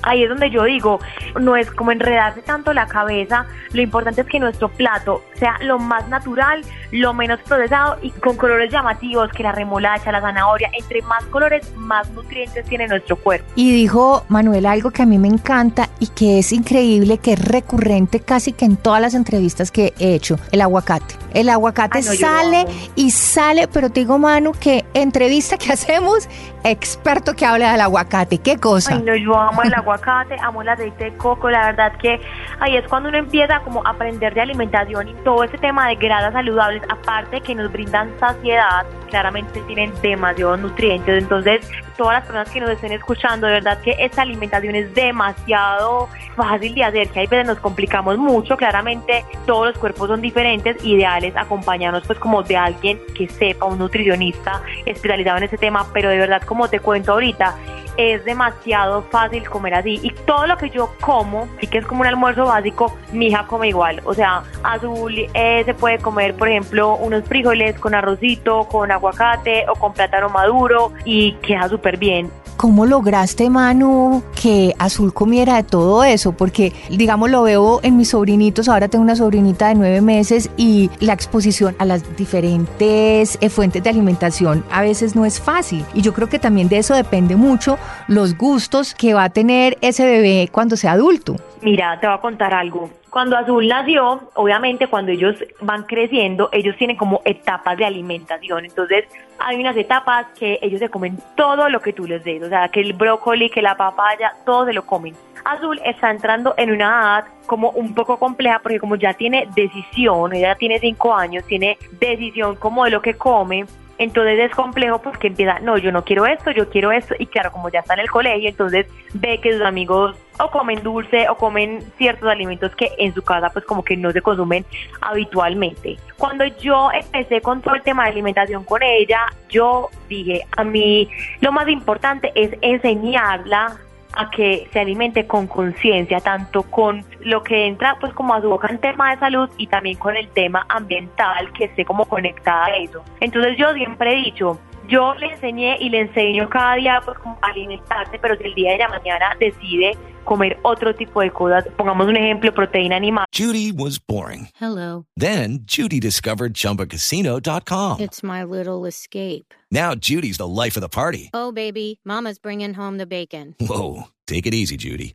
ahí 0.02 0.22
es 0.22 0.28
donde 0.28 0.50
yo 0.50 0.64
digo, 0.64 1.00
no 1.40 1.56
es 1.56 1.70
como 1.70 1.92
enredarse 1.92 2.42
tanto 2.42 2.72
la 2.72 2.86
cabeza, 2.86 3.46
lo 3.72 3.82
importante 3.82 4.22
es 4.22 4.26
que 4.26 4.40
nuestro 4.40 4.68
plato 4.68 5.22
sea 5.34 5.58
lo 5.60 5.78
más 5.78 6.08
natural, 6.08 6.62
lo 6.90 7.14
menos 7.14 7.41
procesado 7.42 7.98
y 8.02 8.10
con 8.10 8.36
colores 8.36 8.70
llamativos, 8.70 9.30
que 9.32 9.42
la 9.42 9.52
remolacha, 9.52 10.12
la 10.12 10.20
zanahoria, 10.20 10.70
entre 10.78 11.02
más 11.02 11.24
colores, 11.26 11.72
más 11.76 12.10
nutrientes 12.10 12.64
tiene 12.66 12.86
nuestro 12.86 13.16
cuerpo. 13.16 13.46
Y 13.54 13.72
dijo 13.72 14.24
Manuel 14.28 14.66
algo 14.66 14.90
que 14.90 15.02
a 15.02 15.06
mí 15.06 15.18
me 15.18 15.28
encanta 15.28 15.88
y 16.00 16.08
que 16.08 16.38
es 16.38 16.52
increíble, 16.52 17.18
que 17.18 17.34
es 17.34 17.44
recurrente 17.44 18.20
casi 18.20 18.52
que 18.52 18.64
en 18.64 18.76
todas 18.76 19.00
las 19.00 19.14
entrevistas 19.14 19.70
que 19.70 19.92
he 19.98 20.14
hecho, 20.14 20.36
el 20.50 20.60
aguacate. 20.60 21.14
El 21.34 21.48
aguacate 21.48 22.02
sale 22.02 22.66
y 22.94 23.10
sale, 23.10 23.68
pero 23.68 23.88
te 23.90 24.00
digo, 24.00 24.18
Manu, 24.18 24.52
que 24.52 24.84
entrevista 24.94 25.56
que 25.56 25.72
hacemos, 25.72 26.28
experto 26.64 27.34
que 27.34 27.46
habla 27.46 27.72
del 27.72 27.80
aguacate, 27.80 28.38
qué 28.38 28.58
cosa. 28.58 28.94
Ay, 28.94 29.02
no, 29.02 29.14
yo 29.16 29.38
amo 29.38 29.62
el 29.62 29.74
aguacate, 29.74 30.36
amo 30.42 30.62
el 30.62 30.68
aceite 30.68 31.04
de 31.04 31.16
coco, 31.16 31.50
la 31.50 31.66
verdad 31.66 31.92
que 31.98 32.20
ahí 32.60 32.76
es 32.76 32.86
cuando 32.88 33.08
uno 33.08 33.18
empieza 33.18 33.60
como 33.60 33.84
a 33.86 33.90
aprender 33.90 34.34
de 34.34 34.40
alimentación 34.40 35.08
y 35.08 35.14
todo 35.24 35.44
ese 35.44 35.58
tema 35.58 35.88
de 35.88 35.96
gradas 35.96 36.32
saludables, 36.32 36.82
aparte 36.88 37.31
que 37.40 37.54
nos 37.54 37.72
brindan 37.72 38.12
saciedad, 38.20 38.84
claramente 39.08 39.60
tienen 39.62 39.92
demasiados 40.02 40.60
nutrientes, 40.60 41.22
entonces 41.22 41.66
todas 42.02 42.16
las 42.16 42.24
personas 42.24 42.50
que 42.50 42.60
nos 42.60 42.70
estén 42.70 42.90
escuchando, 42.90 43.46
de 43.46 43.52
verdad 43.52 43.78
que 43.80 43.94
esta 43.96 44.22
alimentación 44.22 44.74
es 44.74 44.92
demasiado 44.92 46.08
fácil 46.34 46.74
de 46.74 46.82
hacer, 46.82 47.08
que 47.10 47.20
hay 47.20 47.26
veces 47.28 47.46
nos 47.46 47.60
complicamos 47.60 48.18
mucho, 48.18 48.56
claramente 48.56 49.24
todos 49.46 49.68
los 49.68 49.78
cuerpos 49.78 50.08
son 50.08 50.20
diferentes, 50.20 50.84
ideales 50.84 51.36
acompañarnos 51.36 52.02
pues 52.04 52.18
como 52.18 52.42
de 52.42 52.56
alguien 52.56 53.00
que 53.14 53.28
sepa, 53.28 53.66
un 53.66 53.78
nutricionista 53.78 54.62
especializado 54.84 55.38
en 55.38 55.44
ese 55.44 55.58
tema, 55.58 55.86
pero 55.92 56.08
de 56.08 56.18
verdad 56.18 56.42
como 56.42 56.66
te 56.66 56.80
cuento 56.80 57.12
ahorita, 57.12 57.56
es 57.96 58.24
demasiado 58.24 59.02
fácil 59.10 59.48
comer 59.48 59.74
así. 59.74 60.00
Y 60.02 60.10
todo 60.10 60.46
lo 60.46 60.56
que 60.56 60.70
yo 60.70 60.94
como, 61.00 61.48
y 61.60 61.66
que 61.66 61.78
es 61.78 61.86
como 61.86 62.02
un 62.02 62.06
almuerzo 62.06 62.46
básico, 62.46 62.96
mi 63.12 63.26
hija 63.26 63.46
come 63.46 63.68
igual. 63.68 64.00
O 64.04 64.14
sea, 64.14 64.42
azul 64.62 65.14
eh, 65.34 65.62
se 65.64 65.74
puede 65.74 65.98
comer, 65.98 66.34
por 66.34 66.48
ejemplo, 66.48 66.96
unos 66.96 67.24
frijoles 67.24 67.78
con 67.78 67.94
arrocito, 67.94 68.64
con 68.68 68.90
aguacate 68.90 69.66
o 69.68 69.74
con 69.74 69.92
plátano 69.92 70.28
maduro 70.28 70.92
y 71.04 71.32
queda 71.34 71.68
súper 71.68 71.91
bien. 71.98 72.30
¿Cómo 72.56 72.86
lograste, 72.86 73.50
Manu, 73.50 74.22
que 74.40 74.74
Azul 74.78 75.12
comiera 75.12 75.56
de 75.56 75.62
todo 75.64 76.04
eso? 76.04 76.32
Porque, 76.32 76.72
digamos, 76.90 77.30
lo 77.30 77.42
veo 77.42 77.80
en 77.82 77.96
mis 77.96 78.10
sobrinitos. 78.10 78.68
Ahora 78.68 78.88
tengo 78.88 79.02
una 79.02 79.16
sobrinita 79.16 79.68
de 79.68 79.74
nueve 79.74 80.00
meses 80.00 80.50
y 80.56 80.90
la 81.00 81.12
exposición 81.12 81.74
a 81.78 81.84
las 81.84 82.16
diferentes 82.16 83.38
eh, 83.40 83.48
fuentes 83.48 83.82
de 83.82 83.90
alimentación 83.90 84.64
a 84.70 84.82
veces 84.82 85.16
no 85.16 85.24
es 85.24 85.40
fácil. 85.40 85.84
Y 85.94 86.02
yo 86.02 86.12
creo 86.12 86.28
que 86.28 86.38
también 86.38 86.68
de 86.68 86.78
eso 86.78 86.94
depende 86.94 87.34
mucho 87.36 87.78
los 88.06 88.36
gustos 88.36 88.94
que 88.94 89.14
va 89.14 89.24
a 89.24 89.30
tener 89.30 89.76
ese 89.80 90.04
bebé 90.04 90.48
cuando 90.52 90.76
sea 90.76 90.92
adulto. 90.92 91.36
Mira, 91.62 92.00
te 92.00 92.08
voy 92.08 92.16
a 92.16 92.20
contar 92.20 92.52
algo. 92.52 92.90
Cuando 93.08 93.36
Azul 93.36 93.68
nació, 93.68 94.28
obviamente 94.34 94.88
cuando 94.88 95.12
ellos 95.12 95.36
van 95.60 95.84
creciendo, 95.84 96.48
ellos 96.50 96.76
tienen 96.76 96.96
como 96.96 97.22
etapas 97.24 97.76
de 97.76 97.84
alimentación. 97.84 98.64
Entonces, 98.64 99.04
hay 99.38 99.60
unas 99.60 99.76
etapas 99.76 100.26
que 100.36 100.58
ellos 100.60 100.80
se 100.80 100.88
comen 100.88 101.18
todo 101.36 101.68
lo 101.68 101.80
que 101.80 101.92
tú 101.92 102.04
les 102.04 102.24
des. 102.24 102.42
O 102.42 102.48
sea, 102.48 102.68
que 102.68 102.80
el 102.80 102.94
brócoli, 102.94 103.48
que 103.48 103.62
la 103.62 103.76
papaya, 103.76 104.32
todo 104.44 104.66
se 104.66 104.72
lo 104.72 104.84
comen. 104.84 105.14
Azul 105.44 105.80
está 105.84 106.10
entrando 106.10 106.52
en 106.56 106.72
una 106.72 106.84
edad 106.84 107.24
como 107.46 107.70
un 107.70 107.94
poco 107.94 108.18
compleja 108.18 108.58
porque 108.60 108.80
como 108.80 108.96
ya 108.96 109.14
tiene 109.14 109.48
decisión, 109.54 110.32
ella 110.32 110.56
tiene 110.56 110.80
cinco 110.80 111.14
años, 111.14 111.44
tiene 111.44 111.78
decisión 111.92 112.56
como 112.56 112.84
de 112.84 112.90
lo 112.90 113.02
que 113.02 113.14
come, 113.14 113.66
entonces 113.98 114.38
es 114.38 114.50
complejo 114.52 115.00
porque 115.00 115.28
empieza, 115.28 115.60
no, 115.60 115.78
yo 115.78 115.92
no 115.92 116.04
quiero 116.04 116.26
esto, 116.26 116.50
yo 116.50 116.68
quiero 116.68 116.90
esto, 116.92 117.14
y 117.18 117.26
claro, 117.26 117.52
como 117.52 117.68
ya 117.68 117.80
está 117.80 117.94
en 117.94 118.00
el 118.00 118.10
colegio, 118.10 118.48
entonces 118.48 118.86
ve 119.14 119.38
que 119.40 119.52
sus 119.52 119.62
amigos 119.62 120.16
o 120.42 120.50
comen 120.50 120.82
dulce 120.82 121.28
o 121.28 121.36
comen 121.36 121.82
ciertos 121.96 122.28
alimentos 122.28 122.74
que 122.74 122.90
en 122.98 123.14
su 123.14 123.22
casa 123.22 123.50
pues 123.50 123.64
como 123.64 123.84
que 123.84 123.96
no 123.96 124.10
se 124.10 124.20
consumen 124.20 124.64
habitualmente. 125.00 125.98
Cuando 126.18 126.44
yo 126.44 126.90
empecé 126.92 127.40
con 127.40 127.62
todo 127.62 127.74
el 127.74 127.82
tema 127.82 128.04
de 128.04 128.10
alimentación 128.10 128.64
con 128.64 128.82
ella, 128.82 129.26
yo 129.48 129.88
dije, 130.08 130.46
a 130.56 130.64
mí 130.64 131.08
lo 131.40 131.52
más 131.52 131.68
importante 131.68 132.32
es 132.34 132.56
enseñarla 132.60 133.78
a 134.14 134.30
que 134.30 134.68
se 134.72 134.80
alimente 134.80 135.26
con 135.26 135.46
conciencia, 135.46 136.20
tanto 136.20 136.62
con 136.64 137.04
lo 137.20 137.42
que 137.42 137.66
entra 137.66 137.96
pues 138.00 138.12
como 138.12 138.34
a 138.34 138.40
su 138.40 138.48
boca 138.48 138.68
en 138.68 138.78
tema 138.78 139.10
de 139.12 139.18
salud 139.18 139.48
y 139.56 139.66
también 139.66 139.96
con 139.96 140.16
el 140.16 140.28
tema 140.28 140.66
ambiental, 140.68 141.50
que 141.52 141.64
esté 141.64 141.84
como 141.84 142.04
conectada 142.04 142.66
a 142.66 142.76
eso. 142.76 143.02
Entonces 143.20 143.56
yo 143.56 143.72
siempre 143.72 144.12
he 144.12 144.16
dicho, 144.16 144.58
yo 144.92 145.14
le 145.14 145.26
enseñé 145.32 145.78
y 145.80 145.88
le 145.88 146.00
enseño 146.00 146.50
cada 146.50 146.74
día 146.74 147.00
pues 147.02 147.18
como 147.18 147.38
a 147.40 147.46
alimentarse, 147.48 148.18
pero 148.20 148.36
si 148.36 148.44
el 148.44 148.54
día 148.54 148.72
de 148.72 148.78
la 148.78 148.88
mañana 148.88 149.34
decide 149.40 149.96
comer 150.24 150.58
otro 150.62 150.94
tipo 150.94 151.22
de 151.22 151.30
cosas, 151.30 151.64
pongamos 151.78 152.06
un 152.06 152.16
ejemplo, 152.16 152.52
proteína 152.52 152.96
animal. 152.96 153.24
Judy 153.32 153.72
was 153.72 153.98
boring. 153.98 154.48
Hello. 154.60 155.06
Then 155.16 155.60
Judy 155.64 155.98
discovered 155.98 156.52
chumbacasino.com. 156.52 158.00
It's 158.00 158.22
my 158.22 158.44
little 158.44 158.84
escape. 158.84 159.54
Now 159.70 159.94
Judy's 159.94 160.36
the 160.36 160.46
life 160.46 160.76
of 160.76 160.82
the 160.82 160.90
party. 160.90 161.30
Oh, 161.32 161.52
baby, 161.52 161.98
Mama's 162.04 162.38
bringing 162.38 162.74
home 162.74 162.98
the 162.98 163.06
bacon. 163.06 163.54
Whoa, 163.60 164.08
take 164.26 164.46
it 164.46 164.52
easy, 164.52 164.76
Judy. 164.76 165.14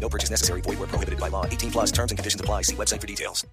No 0.00 0.08
purchase 0.08 0.30
necessary. 0.30 0.60
Void 0.60 0.78
where 0.78 0.88
prohibited 0.88 1.18
by 1.18 1.28
law. 1.28 1.44
18 1.46 1.70
plus 1.72 1.90
terms 1.90 2.12
and 2.12 2.18
conditions 2.18 2.40
apply. 2.40 2.62
See 2.62 2.76
website 2.76 3.00
for 3.00 3.06
details. 3.06 3.46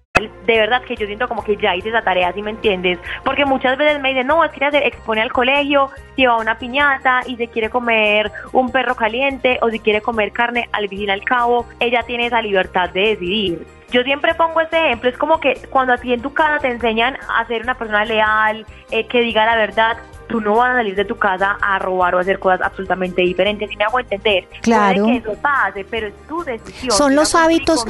De 0.46 0.58
verdad 0.58 0.82
que 0.84 0.94
yo 0.94 1.06
siento 1.06 1.26
como 1.26 1.42
que 1.42 1.56
ya 1.56 1.74
hice 1.74 1.88
esa 1.88 2.02
tarea, 2.02 2.32
si 2.32 2.40
me 2.40 2.50
entiendes? 2.50 2.98
Porque 3.24 3.44
muchas 3.44 3.76
veces 3.76 4.00
me 4.00 4.10
dicen, 4.10 4.28
no, 4.28 4.44
es 4.44 4.52
que 4.52 4.70
se 4.70 4.86
expone 4.86 5.20
al 5.20 5.32
colegio, 5.32 5.90
lleva 6.14 6.36
una 6.36 6.56
piñata 6.56 7.22
y 7.26 7.36
se 7.36 7.48
quiere 7.48 7.68
comer 7.68 8.30
un 8.52 8.70
perro 8.70 8.94
caliente 8.94 9.58
o 9.60 9.70
si 9.70 9.80
quiere 9.80 10.00
comer 10.00 10.30
carne, 10.30 10.68
al 10.70 10.88
fin 10.88 11.00
y 11.00 11.10
al 11.10 11.24
cabo, 11.24 11.66
ella 11.80 12.04
tiene 12.06 12.26
esa 12.26 12.40
libertad 12.40 12.90
de 12.90 13.00
decidir. 13.00 13.66
Yo 13.90 14.02
siempre 14.02 14.34
pongo 14.34 14.60
ese 14.60 14.76
ejemplo, 14.76 15.10
es 15.10 15.18
como 15.18 15.40
que 15.40 15.54
cuando 15.70 15.92
a 15.92 15.98
ti 15.98 16.12
en 16.12 16.22
tu 16.22 16.32
casa 16.32 16.58
te 16.58 16.68
enseñan 16.68 17.16
a 17.28 17.44
ser 17.46 17.62
una 17.62 17.76
persona 17.76 18.04
leal, 18.04 18.66
eh, 18.90 19.06
que 19.06 19.20
diga 19.20 19.46
la 19.46 19.56
verdad, 19.56 19.96
tú 20.34 20.40
no 20.40 20.56
vas 20.56 20.70
a 20.70 20.78
salir 20.78 20.96
de 20.96 21.04
tu 21.04 21.16
casa 21.16 21.56
a 21.62 21.78
robar 21.78 22.16
o 22.16 22.18
a 22.18 22.22
hacer 22.22 22.40
cosas 22.40 22.60
absolutamente 22.60 23.22
diferentes, 23.22 23.70
si 23.70 23.76
me 23.76 23.84
hago 23.84 24.00
entender. 24.00 24.48
Claro. 24.62 25.04
Puede 25.04 25.20
que 25.22 25.30
eso 25.30 25.40
pase, 25.40 25.86
pero 25.88 26.08
es 26.08 26.14
tu 26.26 26.42
decisión. 26.42 26.90
Son 26.90 27.14
los 27.14 27.36
hábitos, 27.36 27.86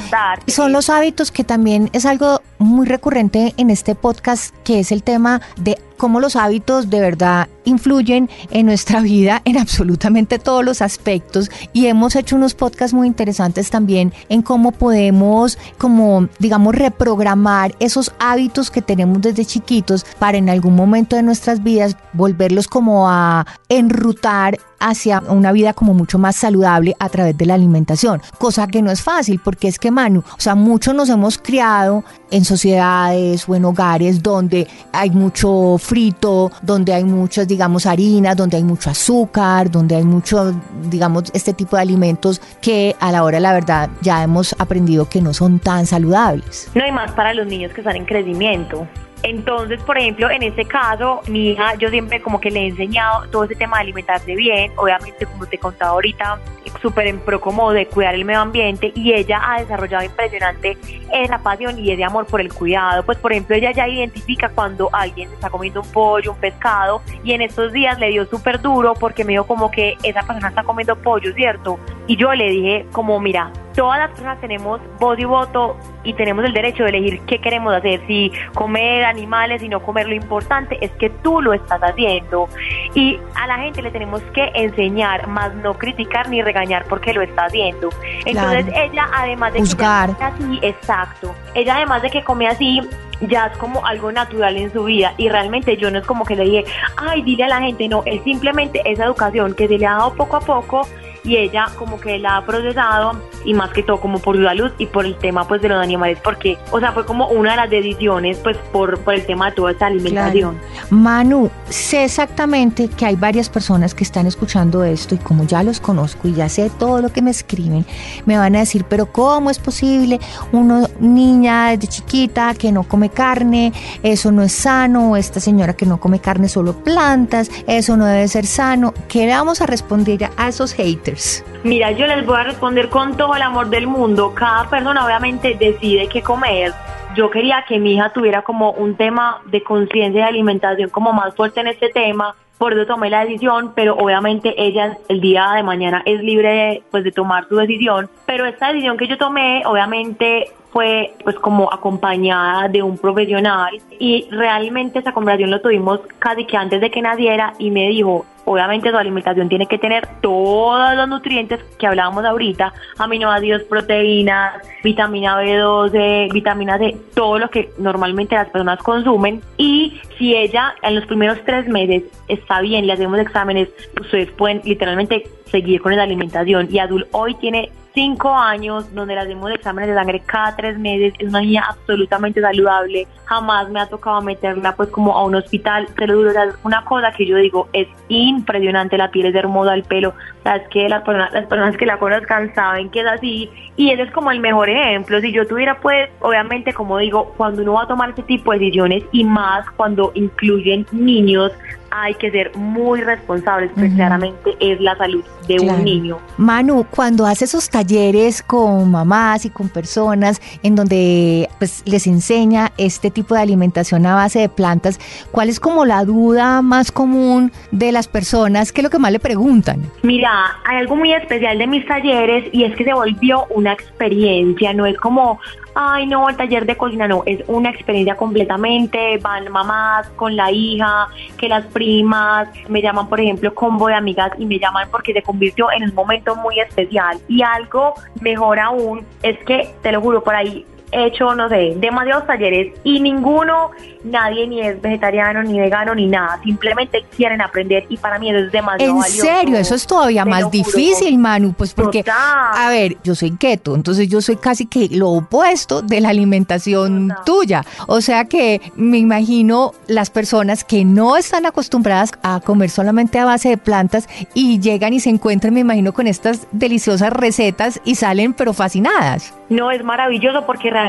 son 0.46 0.70
los 0.70 0.90
hábitos 0.90 1.32
que 1.32 1.42
también 1.42 1.88
es 1.94 2.04
algo 2.04 2.42
muy 2.58 2.86
recurrente 2.86 3.54
en 3.56 3.70
este 3.70 3.94
podcast, 3.94 4.54
que 4.62 4.80
es 4.80 4.92
el 4.92 5.02
tema 5.02 5.40
de 5.56 5.78
cómo 5.96 6.20
los 6.20 6.36
hábitos 6.36 6.90
de 6.90 7.00
verdad 7.00 7.48
influyen 7.64 8.28
en 8.50 8.66
nuestra 8.66 9.00
vida 9.00 9.42
en 9.44 9.58
absolutamente 9.58 10.38
todos 10.38 10.64
los 10.64 10.82
aspectos 10.82 11.50
y 11.72 11.86
hemos 11.86 12.16
hecho 12.16 12.36
unos 12.36 12.54
podcasts 12.54 12.94
muy 12.94 13.06
interesantes 13.06 13.70
también 13.70 14.12
en 14.28 14.42
cómo 14.42 14.72
podemos 14.72 15.58
como 15.78 16.28
digamos 16.38 16.74
reprogramar 16.74 17.74
esos 17.78 18.12
hábitos 18.18 18.70
que 18.70 18.82
tenemos 18.82 19.22
desde 19.22 19.44
chiquitos 19.44 20.04
para 20.18 20.36
en 20.36 20.50
algún 20.50 20.74
momento 20.74 21.16
de 21.16 21.22
nuestras 21.22 21.62
vidas 21.62 21.96
volverlos 22.34 22.66
como 22.66 23.08
a 23.08 23.46
enrutar 23.68 24.58
hacia 24.80 25.20
una 25.20 25.52
vida 25.52 25.72
como 25.72 25.94
mucho 25.94 26.18
más 26.18 26.36
saludable 26.36 26.94
a 26.98 27.08
través 27.08 27.38
de 27.38 27.46
la 27.46 27.54
alimentación, 27.54 28.20
cosa 28.38 28.66
que 28.66 28.82
no 28.82 28.90
es 28.90 29.02
fácil 29.02 29.40
porque 29.42 29.68
es 29.68 29.78
que 29.78 29.90
Manu, 29.90 30.20
o 30.20 30.40
sea, 30.40 30.54
muchos 30.54 30.94
nos 30.94 31.08
hemos 31.08 31.38
criado 31.38 32.04
en 32.30 32.44
sociedades 32.44 33.48
o 33.48 33.54
en 33.54 33.64
hogares 33.64 34.22
donde 34.22 34.66
hay 34.92 35.10
mucho 35.10 35.76
frito, 35.78 36.50
donde 36.60 36.92
hay 36.92 37.04
muchas, 37.04 37.48
digamos, 37.48 37.86
harinas, 37.86 38.36
donde 38.36 38.56
hay 38.56 38.64
mucho 38.64 38.90
azúcar, 38.90 39.70
donde 39.70 39.96
hay 39.96 40.04
mucho, 40.04 40.52
digamos, 40.90 41.24
este 41.32 41.54
tipo 41.54 41.76
de 41.76 41.82
alimentos 41.82 42.40
que 42.60 42.94
a 43.00 43.10
la 43.12 43.22
hora 43.22 43.40
la 43.40 43.52
verdad 43.52 43.88
ya 44.02 44.22
hemos 44.22 44.54
aprendido 44.58 45.08
que 45.08 45.22
no 45.22 45.32
son 45.32 45.60
tan 45.60 45.86
saludables. 45.86 46.68
No 46.74 46.84
hay 46.84 46.92
más 46.92 47.12
para 47.12 47.32
los 47.32 47.46
niños 47.46 47.72
que 47.72 47.80
están 47.80 47.96
en 47.96 48.04
crecimiento. 48.04 48.86
Entonces, 49.25 49.83
por 49.83 49.97
ejemplo, 49.97 50.31
en 50.31 50.43
este 50.43 50.66
caso, 50.66 51.23
mi 51.28 51.50
hija, 51.52 51.76
yo 51.76 51.88
siempre 51.88 52.21
como 52.21 52.40
que 52.40 52.50
le 52.50 52.61
he 52.61 52.66
enseñado 52.66 53.26
todo 53.31 53.45
ese 53.45 53.54
tema 53.54 53.78
de 53.78 53.85
alimentarse 53.85 54.35
bien, 54.35 54.71
obviamente 54.76 55.25
como 55.25 55.47
te 55.47 55.57
contaba 55.57 55.93
ahorita, 55.93 56.38
súper 56.80 57.06
en 57.06 57.21
pro 57.21 57.40
como 57.40 57.73
de 57.73 57.87
cuidar 57.87 58.14
el 58.14 58.25
medio 58.25 58.40
ambiente 58.40 58.92
y 58.94 59.12
ella 59.12 59.40
ha 59.44 59.61
desarrollado 59.61 60.04
impresionante 60.04 60.76
esa 61.12 61.38
pasión 61.38 61.78
y 61.78 61.90
ese 61.90 62.04
amor 62.04 62.26
por 62.26 62.40
el 62.40 62.52
cuidado. 62.52 63.02
Pues, 63.04 63.18
por 63.18 63.33
ejemplo, 63.33 63.56
ella 63.56 63.73
ya 63.73 63.88
identifica 63.88 64.49
cuando 64.49 64.88
alguien 64.92 65.33
está 65.33 65.50
comiendo 65.50 65.83
un 65.83 65.92
pollo, 65.92 66.33
un 66.33 66.38
pescado 66.38 67.02
y 67.23 67.33
en 67.33 67.42
estos 67.42 67.73
días 67.73 67.99
le 67.99 68.09
dio 68.09 68.26
súper 68.26 68.61
duro 68.61 68.94
porque 68.94 69.25
me 69.25 69.33
dijo 69.33 69.47
como 69.47 69.71
que 69.71 69.97
esa 70.02 70.23
persona 70.23 70.49
está 70.49 70.62
comiendo 70.62 70.97
pollo, 70.97 71.33
¿cierto? 71.35 71.78
Y 72.06 72.16
yo 72.16 72.35
le 72.35 72.50
dije 72.50 72.87
como, 72.92 73.18
mira, 73.21 73.50
todas 73.75 73.99
las 73.99 74.11
personas 74.11 74.40
tenemos 74.40 74.80
voz 74.99 75.18
y 75.18 75.25
voto 75.25 75.76
y 76.04 76.12
tenemos 76.14 76.44
el 76.44 76.52
derecho 76.52 76.85
de 76.85 76.90
elegir 76.90 77.21
qué 77.26 77.40
queremos 77.40 77.75
hacer, 77.75 78.00
si 78.06 78.30
comer 78.54 79.04
animales 79.04 79.62
y 79.62 79.68
no 79.68 79.80
comer. 79.80 80.06
Lo 80.06 80.14
importante 80.14 80.78
es 80.80 80.90
que 80.92 81.11
tú 81.11 81.40
lo 81.40 81.52
estás 81.52 81.80
haciendo 81.83 82.49
y 82.94 83.18
a 83.35 83.47
la 83.47 83.59
gente 83.59 83.83
le 83.83 83.90
tenemos 83.90 84.23
que 84.35 84.50
enseñar, 84.54 85.26
más 85.28 85.54
no 85.56 85.75
criticar 85.75 86.28
ni 86.28 86.42
regañar 86.54 86.84
porque 86.88 87.12
lo 87.12 87.23
está 87.23 87.46
haciendo. 87.46 87.90
Entonces 88.25 88.66
Claro. 88.66 88.90
ella, 88.92 89.08
además 89.14 89.52
de 89.52 89.58
Juzgar. 89.61 90.16
que 90.16 90.25
así, 90.25 90.58
exacto, 90.62 91.34
ella 91.54 91.76
además 91.76 92.02
de 92.02 92.11
que 92.11 92.23
come 92.23 92.46
así, 92.46 92.80
ya 93.20 93.46
es 93.46 93.56
como 93.58 93.84
algo 93.87 94.11
natural 94.12 94.56
en 94.56 94.73
su 94.73 94.84
vida 94.84 95.14
y 95.16 95.28
realmente 95.28 95.76
yo 95.76 95.90
no 95.90 95.99
es 95.99 96.06
como 96.06 96.25
que 96.25 96.37
le 96.37 96.44
dije, 96.44 96.64
ay, 96.96 97.23
dile 97.23 97.44
a 97.44 97.49
la 97.49 97.61
gente, 97.61 97.88
no, 97.88 98.02
es 98.06 98.23
simplemente 98.23 98.80
esa 98.84 99.04
educación 99.04 99.54
que 99.54 99.68
se 99.68 99.78
le 99.78 99.87
ha 99.87 99.92
dado 99.92 100.14
poco 100.14 100.37
a 100.37 100.40
poco 100.40 100.87
y 101.25 101.37
ella 101.37 101.66
como 101.76 101.99
que 102.00 102.19
la 102.19 102.37
ha 102.37 102.47
procesado 102.47 103.21
y 103.45 103.54
más 103.54 103.71
que 103.71 103.83
todo 103.83 104.00
como 104.00 104.19
por 104.19 104.37
su 104.37 104.45
salud 104.45 104.71
y 104.78 104.87
por 104.87 105.07
el 105.07 105.16
tema 105.16 105.49
pues 105.49 105.62
de 105.62 105.69
los 105.69 105.83
animales 105.83 106.19
porque 106.23 106.59
o 106.71 106.78
sea 106.78 106.93
fue 106.93 107.04
como 107.04 107.28
una 107.28 107.52
de 107.52 107.57
las 107.57 107.71
decisiones 107.71 108.38
pues 108.38 108.57
por, 108.73 108.99
por 109.00 109.14
el 109.14 109.26
tema 109.26 109.50
de 109.50 109.57
toda 109.57 109.73
esta 109.73 109.87
alimentación 109.87 110.59
Manu, 110.90 111.50
sé 111.69 112.04
exactamente 112.04 112.88
que 112.88 113.07
hay 113.07 113.16
varias 113.16 113.49
personas 113.49 113.95
que 113.95 114.04
están 114.04 114.26
escuchando 114.26 114.85
esto 114.85 115.14
y 115.14 115.19
como 115.19 115.45
ya 115.45 115.62
los 115.62 115.81
conozco 115.81 116.28
y 116.28 116.35
ya 116.35 116.49
sé 116.49 116.71
todo 116.78 117.00
lo 117.00 117.11
que 117.11 117.23
me 117.23 117.31
escriben, 117.31 117.87
me 118.26 118.37
van 118.37 118.57
a 118.57 118.61
decir, 118.61 118.85
pero 118.88 119.07
¿cómo 119.07 119.50
es 119.50 119.59
posible 119.59 120.21
una 120.52 120.88
niña 121.00 121.71
desde 121.71 121.88
chiquita 121.88 122.54
que 122.54 122.73
no 122.73 122.83
come 122.85 123.11
carne? 123.11 123.73
Eso 124.02 124.33
no 124.33 124.43
es 124.43 124.52
sano, 124.52 125.16
esta 125.16 125.40
señora 125.40 125.75
que 125.75 125.87
no 125.87 125.99
come 125.99 126.21
carne 126.21 126.49
solo 126.49 126.75
plantas, 126.75 127.50
eso 127.66 127.97
no 127.97 128.07
debe 128.07 128.28
ser 128.28 128.47
sano. 128.47 128.93
¿Qué 129.09 129.26
vamos 129.26 129.61
a 129.61 129.66
responder 129.66 130.31
a 130.37 130.49
esos 130.49 130.73
haters? 130.73 131.13
Mira, 131.62 131.92
yo 131.92 132.06
les 132.06 132.25
voy 132.26 132.37
a 132.37 132.44
responder 132.44 132.88
con 132.88 133.16
todo 133.16 133.35
el 133.35 133.42
amor 133.42 133.68
del 133.68 133.87
mundo. 133.87 134.33
Cada 134.35 134.68
persona 134.68 135.04
obviamente 135.04 135.56
decide 135.59 136.09
qué 136.09 136.23
comer. 136.23 136.73
Yo 137.14 137.30
quería 137.30 137.64
que 137.66 137.78
mi 137.78 137.94
hija 137.94 138.11
tuviera 138.11 138.42
como 138.42 138.73
un 138.73 138.97
tema 138.97 139.40
de 139.47 139.62
conciencia 139.62 140.23
de 140.23 140.28
alimentación 140.28 140.90
como 140.90 141.12
más 141.12 141.35
fuerte 141.35 141.61
en 141.61 141.68
este 141.68 141.88
tema. 141.90 142.35
Por 142.59 142.73
eso 142.73 142.87
tomé 142.87 143.11
la 143.11 143.25
decisión, 143.25 143.73
pero 143.75 143.94
obviamente 143.97 144.54
ella 144.56 144.99
el 145.09 145.21
día 145.21 145.52
de 145.54 145.62
mañana 145.62 146.02
es 146.06 146.21
libre 146.21 146.49
de, 146.49 146.83
pues, 146.90 147.04
de 147.04 147.12
tomar 147.12 147.49
su 147.49 147.56
decisión. 147.56 148.09
Pero 148.26 148.47
esta 148.47 148.68
decisión 148.68 148.97
que 148.97 149.06
yo 149.06 149.18
tomé, 149.18 149.62
obviamente 149.66 150.52
fue 150.75 151.14
pues 151.23 151.37
como 151.37 151.73
acompañada 151.73 152.66
de 152.66 152.83
un 152.83 152.99
profesional 152.99 153.80
y 154.00 154.26
realmente 154.28 154.99
esa 154.99 155.12
conversación 155.12 155.52
lo 155.52 155.61
tuvimos 155.61 156.00
casi 156.18 156.44
que 156.47 156.56
antes 156.56 156.80
de 156.80 156.90
que 156.90 157.00
naciera 157.00 157.54
y 157.61 157.71
me 157.71 157.88
dijo, 157.90 158.26
obviamente 158.44 158.90
su 158.90 158.96
alimentación 158.96 159.48
tiene 159.48 159.66
que 159.66 159.78
tener 159.78 160.06
todos 160.20 160.96
los 160.96 161.08
nutrientes 161.08 161.60
que 161.78 161.86
hablábamos 161.86 162.24
ahorita, 162.24 162.72
aminoácidos, 162.98 163.62
proteínas, 163.62 164.54
vitamina 164.82 165.40
B12, 165.42 166.32
vitamina 166.32 166.78
C, 166.78 166.96
todo 167.14 167.38
lo 167.38 167.50
que 167.50 167.70
normalmente 167.78 168.34
las 168.34 168.48
personas 168.48 168.78
consumen. 168.82 169.42
Y 169.56 170.00
si 170.18 170.34
ella 170.34 170.74
en 170.82 170.94
los 170.94 171.06
primeros 171.06 171.38
tres 171.44 171.68
meses 171.68 172.04
está 172.28 172.60
bien, 172.60 172.86
le 172.86 172.92
hacemos 172.92 173.18
exámenes, 173.18 173.68
ustedes 174.00 174.30
pueden 174.32 174.60
literalmente 174.64 175.24
seguir 175.46 175.80
con 175.80 175.96
la 175.96 176.02
alimentación. 176.02 176.68
Y 176.70 176.78
Adul 176.78 177.06
hoy 177.12 177.34
tiene 177.34 177.70
cinco 177.94 178.34
años 178.34 178.92
donde 178.92 179.14
le 179.14 179.20
hacemos 179.20 179.50
exámenes 179.52 179.88
de 179.88 179.94
sangre 179.94 180.20
cada 180.26 180.56
tres 180.56 180.78
meses, 180.78 181.14
es 181.18 181.28
una 181.28 181.40
niña 181.40 181.64
absolutamente 181.68 182.40
saludable, 182.40 183.06
jamás 183.24 183.70
me 183.70 183.80
ha 183.80 183.86
tocado 183.86 184.20
meterla 184.20 184.74
pues 184.74 184.88
como 184.90 185.16
a 185.16 185.24
un 185.24 185.36
hospital, 185.36 185.86
pero 185.94 186.20
una 186.64 186.84
cosa 186.84 187.12
que 187.12 187.24
yo 187.24 187.36
digo, 187.36 187.68
es 187.72 187.86
impresionante, 188.34 188.98
la 188.98 189.10
piel 189.10 189.26
es 189.26 189.34
hermosa, 189.34 189.74
el 189.74 189.84
pelo, 189.84 190.14
es 190.44 190.68
que 190.68 190.88
las 190.88 191.02
personas, 191.02 191.32
las 191.32 191.46
personas 191.46 191.76
que 191.76 191.86
la 191.86 191.98
conozcan 191.98 192.54
saben 192.54 192.90
que 192.90 193.00
es 193.00 193.06
así, 193.06 193.50
y 193.76 193.90
ese 193.90 194.02
es 194.02 194.10
como 194.12 194.30
el 194.30 194.40
mejor 194.40 194.68
ejemplo, 194.68 195.20
si 195.20 195.32
yo 195.32 195.46
tuviera 195.46 195.80
pues, 195.80 196.10
obviamente 196.20 196.72
como 196.72 196.98
digo, 196.98 197.32
cuando 197.36 197.62
uno 197.62 197.74
va 197.74 197.84
a 197.84 197.88
tomar 197.88 198.10
este 198.10 198.22
tipo 198.22 198.52
de 198.52 198.58
decisiones 198.58 199.04
y 199.12 199.24
más 199.24 199.68
cuando 199.76 200.12
incluyen 200.14 200.86
niños, 200.92 201.52
hay 201.96 202.14
que 202.14 202.30
ser 202.30 202.54
muy 202.56 203.00
responsables, 203.02 203.70
porque 203.72 203.94
claramente 203.94 204.56
es 204.58 204.80
la 204.80 204.96
salud 204.96 205.24
de 205.46 205.60
un 205.60 205.84
niño. 205.84 206.18
Manu, 206.38 206.84
cuando 206.90 207.24
hace 207.24 207.44
esos 207.44 207.70
talleres 207.70 208.42
con 208.42 208.90
mamás 208.90 209.44
y 209.44 209.50
con 209.50 209.68
personas 209.68 210.40
en 210.64 210.74
donde 210.74 211.48
pues 211.58 211.82
les 211.86 212.08
enseña 212.08 212.72
este 212.78 213.10
tipo 213.10 213.36
de 213.36 213.42
alimentación 213.42 214.06
a 214.06 214.16
base 214.16 214.40
de 214.40 214.48
plantas, 214.48 214.98
¿cuál 215.30 215.48
es 215.48 215.60
como 215.60 215.84
la 215.84 216.04
duda 216.04 216.62
más 216.62 216.90
común 216.90 217.52
de 217.70 217.92
las 217.92 218.08
personas? 218.08 218.72
¿Qué 218.72 218.80
es 218.80 218.84
lo 218.84 218.90
que 218.90 218.98
más 218.98 219.12
le 219.12 219.20
preguntan? 219.20 219.88
Mira, 220.02 220.33
hay 220.64 220.76
algo 220.78 220.96
muy 220.96 221.12
especial 221.12 221.58
de 221.58 221.66
mis 221.66 221.86
talleres 221.86 222.44
y 222.52 222.64
es 222.64 222.74
que 222.76 222.84
se 222.84 222.92
volvió 222.92 223.46
una 223.50 223.72
experiencia, 223.72 224.72
no 224.72 224.86
es 224.86 224.96
como, 224.98 225.40
ay 225.74 226.06
no, 226.06 226.28
el 226.28 226.36
taller 226.36 226.66
de 226.66 226.76
cocina 226.76 227.08
no, 227.08 227.22
es 227.26 227.42
una 227.46 227.70
experiencia 227.70 228.16
completamente, 228.16 229.18
van 229.18 229.50
mamás 229.50 230.08
con 230.10 230.36
la 230.36 230.50
hija, 230.50 231.08
que 231.36 231.48
las 231.48 231.64
primas, 231.66 232.48
me 232.68 232.82
llaman 232.82 233.08
por 233.08 233.20
ejemplo 233.20 233.54
combo 233.54 233.88
de 233.88 233.94
amigas 233.94 234.32
y 234.38 234.46
me 234.46 234.58
llaman 234.58 234.88
porque 234.90 235.12
se 235.12 235.22
convirtió 235.22 235.70
en 235.72 235.84
un 235.84 235.94
momento 235.94 236.36
muy 236.36 236.60
especial. 236.60 237.18
Y 237.28 237.42
algo 237.42 237.94
mejor 238.20 238.58
aún 238.58 239.04
es 239.22 239.38
que, 239.44 239.74
te 239.82 239.92
lo 239.92 240.00
juro, 240.00 240.22
por 240.22 240.34
ahí 240.34 240.64
hecho, 240.94 241.34
no 241.34 241.48
sé, 241.48 241.74
demasiados 241.76 242.26
talleres 242.26 242.72
y 242.84 243.00
ninguno, 243.00 243.70
nadie 244.04 244.46
ni 244.46 244.60
es 244.60 244.80
vegetariano, 244.80 245.42
ni 245.42 245.58
vegano, 245.58 245.94
ni 245.94 246.06
nada. 246.06 246.40
Simplemente 246.42 247.04
quieren 247.16 247.40
aprender 247.40 247.84
y 247.88 247.96
para 247.96 248.18
mí 248.18 248.30
eso 248.30 248.38
es 248.38 248.52
demasiado 248.52 248.96
¿En 248.96 249.02
serio? 249.02 249.58
Eso 249.58 249.74
es 249.74 249.86
todavía 249.86 250.24
más 250.24 250.50
difícil, 250.50 251.18
Manu. 251.18 251.52
Pues 251.52 251.74
porque, 251.74 252.04
a 252.06 252.68
ver, 252.70 252.96
yo 253.02 253.14
soy 253.14 253.36
keto, 253.36 253.74
entonces 253.74 254.08
yo 254.08 254.20
soy 254.20 254.36
casi 254.36 254.66
que 254.66 254.88
lo 254.90 255.10
opuesto 255.10 255.82
de 255.82 256.00
la 256.00 256.10
alimentación 256.10 257.12
tuya. 257.26 257.64
O 257.86 258.00
sea 258.00 258.26
que 258.26 258.60
me 258.76 258.98
imagino 258.98 259.72
las 259.88 260.10
personas 260.10 260.64
que 260.64 260.84
no 260.84 261.16
están 261.16 261.46
acostumbradas 261.46 262.12
a 262.22 262.40
comer 262.40 262.70
solamente 262.70 263.18
a 263.18 263.24
base 263.24 263.48
de 263.50 263.56
plantas 263.56 264.08
y 264.34 264.60
llegan 264.60 264.92
y 264.92 265.00
se 265.00 265.10
encuentran, 265.10 265.54
me 265.54 265.60
imagino, 265.60 265.92
con 265.92 266.06
estas 266.06 266.46
deliciosas 266.52 267.12
recetas 267.12 267.80
y 267.84 267.96
salen 267.96 268.34
pero 268.34 268.52
fascinadas. 268.52 269.34
No, 269.48 269.70
es 269.70 269.84
maravilloso 269.84 270.46
porque 270.46 270.70
realmente 270.70 270.83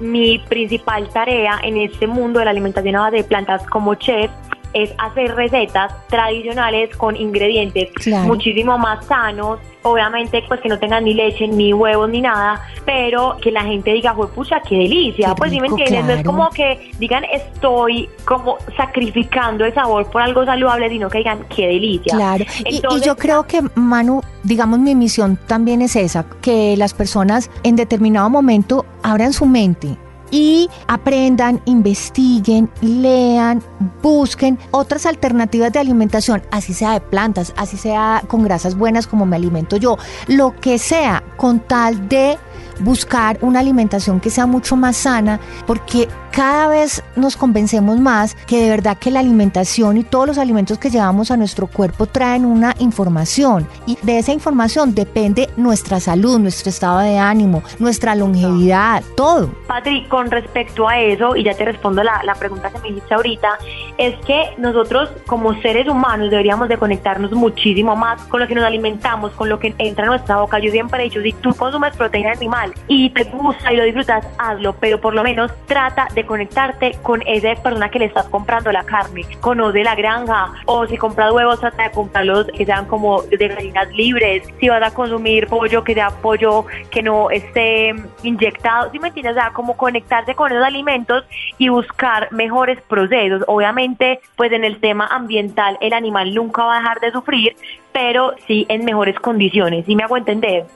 mi 0.00 0.38
principal 0.48 1.08
tarea 1.08 1.58
en 1.62 1.76
este 1.76 2.06
mundo 2.06 2.38
de 2.38 2.44
la 2.44 2.50
alimentación 2.50 3.10
de 3.12 3.24
plantas 3.24 3.64
como 3.66 3.94
chef 3.94 4.30
es 4.72 4.92
hacer 4.98 5.34
recetas 5.34 5.92
tradicionales 6.08 6.94
con 6.96 7.16
ingredientes 7.16 7.90
muchísimo 8.24 8.78
más 8.78 9.04
sanos, 9.06 9.58
obviamente 9.82 10.42
pues 10.46 10.60
que 10.60 10.68
no 10.68 10.78
tengan 10.78 11.04
ni 11.04 11.14
leche, 11.14 11.48
ni 11.48 11.72
huevos, 11.72 12.08
ni 12.08 12.20
nada, 12.20 12.62
pero 12.84 13.36
que 13.40 13.50
la 13.50 13.62
gente 13.62 13.92
diga, 13.92 14.14
pucha, 14.14 14.60
qué 14.60 14.76
delicia, 14.76 15.34
pues 15.34 15.50
si 15.50 15.60
me 15.60 15.68
entiendes, 15.68 16.04
no 16.04 16.12
es 16.12 16.24
como 16.24 16.50
que 16.50 16.92
digan 16.98 17.24
estoy 17.24 18.08
como 18.24 18.58
sacrificando 18.76 19.64
el 19.64 19.74
sabor 19.74 20.10
por 20.10 20.22
algo 20.22 20.44
saludable, 20.44 20.88
sino 20.88 21.08
que 21.08 21.18
digan, 21.18 21.44
qué 21.54 21.66
delicia. 21.66 22.14
Claro, 22.14 22.44
y, 22.64 22.80
yo 23.04 23.16
creo 23.16 23.44
que 23.46 23.62
Manu, 23.74 24.22
digamos 24.44 24.78
mi 24.78 24.94
misión 24.94 25.38
también 25.46 25.82
es 25.82 25.96
esa, 25.96 26.26
que 26.42 26.76
las 26.76 26.94
personas 26.94 27.50
en 27.62 27.76
determinado 27.76 28.30
momento 28.30 28.84
abran 29.02 29.32
su 29.32 29.46
mente 29.46 29.96
y 30.30 30.68
aprendan, 30.86 31.60
investiguen, 31.64 32.70
lean, 32.80 33.62
busquen 34.02 34.58
otras 34.70 35.06
alternativas 35.06 35.72
de 35.72 35.78
alimentación, 35.78 36.42
así 36.50 36.74
sea 36.74 36.92
de 36.92 37.00
plantas, 37.00 37.52
así 37.56 37.76
sea 37.76 38.22
con 38.26 38.42
grasas 38.42 38.76
buenas 38.76 39.06
como 39.06 39.26
me 39.26 39.36
alimento 39.36 39.76
yo, 39.76 39.98
lo 40.28 40.54
que 40.60 40.78
sea, 40.78 41.22
con 41.36 41.60
tal 41.60 42.08
de 42.08 42.38
buscar 42.80 43.38
una 43.42 43.60
alimentación 43.60 44.20
que 44.20 44.30
sea 44.30 44.46
mucho 44.46 44.76
más 44.76 44.96
sana, 44.96 45.40
porque 45.66 46.08
cada 46.40 46.68
vez 46.68 47.04
nos 47.16 47.36
convencemos 47.36 48.00
más 48.00 48.34
que 48.46 48.62
de 48.62 48.70
verdad 48.70 48.96
que 48.96 49.10
la 49.10 49.20
alimentación 49.20 49.98
y 49.98 50.04
todos 50.04 50.26
los 50.26 50.38
alimentos 50.38 50.78
que 50.78 50.88
llevamos 50.88 51.30
a 51.30 51.36
nuestro 51.36 51.66
cuerpo 51.66 52.06
traen 52.06 52.46
una 52.46 52.74
información 52.78 53.68
y 53.84 53.98
de 54.00 54.18
esa 54.18 54.32
información 54.32 54.94
depende 54.94 55.50
nuestra 55.58 56.00
salud, 56.00 56.38
nuestro 56.38 56.70
estado 56.70 57.00
de 57.00 57.18
ánimo, 57.18 57.62
nuestra 57.78 58.14
longevidad, 58.14 59.02
todo. 59.18 59.50
Patri, 59.66 60.06
con 60.06 60.30
respecto 60.30 60.88
a 60.88 60.98
eso, 60.98 61.36
y 61.36 61.44
ya 61.44 61.52
te 61.52 61.66
respondo 61.66 62.02
la, 62.02 62.22
la 62.24 62.34
pregunta 62.34 62.70
que 62.70 62.78
me 62.78 62.88
hiciste 62.88 63.12
ahorita, 63.12 63.58
es 63.98 64.14
que 64.24 64.54
nosotros 64.56 65.10
como 65.26 65.52
seres 65.60 65.88
humanos 65.88 66.30
deberíamos 66.30 66.70
de 66.70 66.78
conectarnos 66.78 67.32
muchísimo 67.32 67.96
más 67.96 68.22
con 68.28 68.40
lo 68.40 68.48
que 68.48 68.54
nos 68.54 68.64
alimentamos, 68.64 69.32
con 69.32 69.50
lo 69.50 69.58
que 69.58 69.74
entra 69.76 70.04
en 70.04 70.12
nuestra 70.12 70.38
boca. 70.38 70.58
Yo 70.58 70.70
siempre 70.70 71.02
he 71.02 71.04
dicho, 71.04 71.20
si 71.20 71.34
tú 71.34 71.54
consumes 71.54 71.94
proteína 71.98 72.32
animal 72.32 72.72
y 72.88 73.10
te 73.10 73.24
gusta 73.24 73.74
y 73.74 73.76
lo 73.76 73.84
disfrutas, 73.84 74.26
hazlo, 74.38 74.74
pero 74.80 74.98
por 74.98 75.12
lo 75.12 75.22
menos 75.22 75.52
trata 75.66 76.08
de 76.14 76.29
conectarte 76.30 76.96
con 77.02 77.22
esa 77.26 77.60
persona 77.60 77.90
que 77.90 77.98
le 77.98 78.04
estás 78.04 78.28
comprando 78.28 78.70
la 78.70 78.84
carne. 78.84 79.22
Conoce 79.40 79.82
la 79.82 79.96
granja 79.96 80.52
o 80.64 80.86
si 80.86 80.96
compras 80.96 81.32
huevos, 81.32 81.58
trata 81.58 81.82
de 81.82 81.90
comprarlos 81.90 82.46
que 82.56 82.64
sean 82.64 82.86
como 82.86 83.22
de 83.22 83.48
gallinas 83.48 83.90
libres. 83.90 84.46
Si 84.60 84.68
vas 84.68 84.80
a 84.80 84.94
consumir 84.94 85.48
pollo, 85.48 85.82
que 85.82 85.92
sea 85.92 86.10
pollo 86.10 86.66
que 86.92 87.02
no 87.02 87.32
esté 87.32 87.96
inyectado. 88.22 88.92
Si 88.92 89.00
me 89.00 89.08
entiendes? 89.08 89.32
O 89.32 89.40
sea, 89.40 89.50
como 89.52 89.76
conectarse 89.76 90.36
con 90.36 90.52
esos 90.52 90.62
alimentos 90.62 91.24
y 91.58 91.68
buscar 91.68 92.30
mejores 92.30 92.80
procesos. 92.82 93.42
Obviamente, 93.48 94.20
pues 94.36 94.52
en 94.52 94.62
el 94.62 94.78
tema 94.78 95.08
ambiental 95.08 95.78
el 95.80 95.92
animal 95.92 96.32
nunca 96.32 96.62
va 96.62 96.76
a 96.76 96.78
dejar 96.78 97.00
de 97.00 97.10
sufrir, 97.10 97.56
pero 97.90 98.34
sí 98.46 98.66
en 98.68 98.84
mejores 98.84 99.18
condiciones. 99.18 99.84
¿Sí 99.84 99.96
me 99.96 100.04
hago 100.04 100.16
entender? 100.16 100.66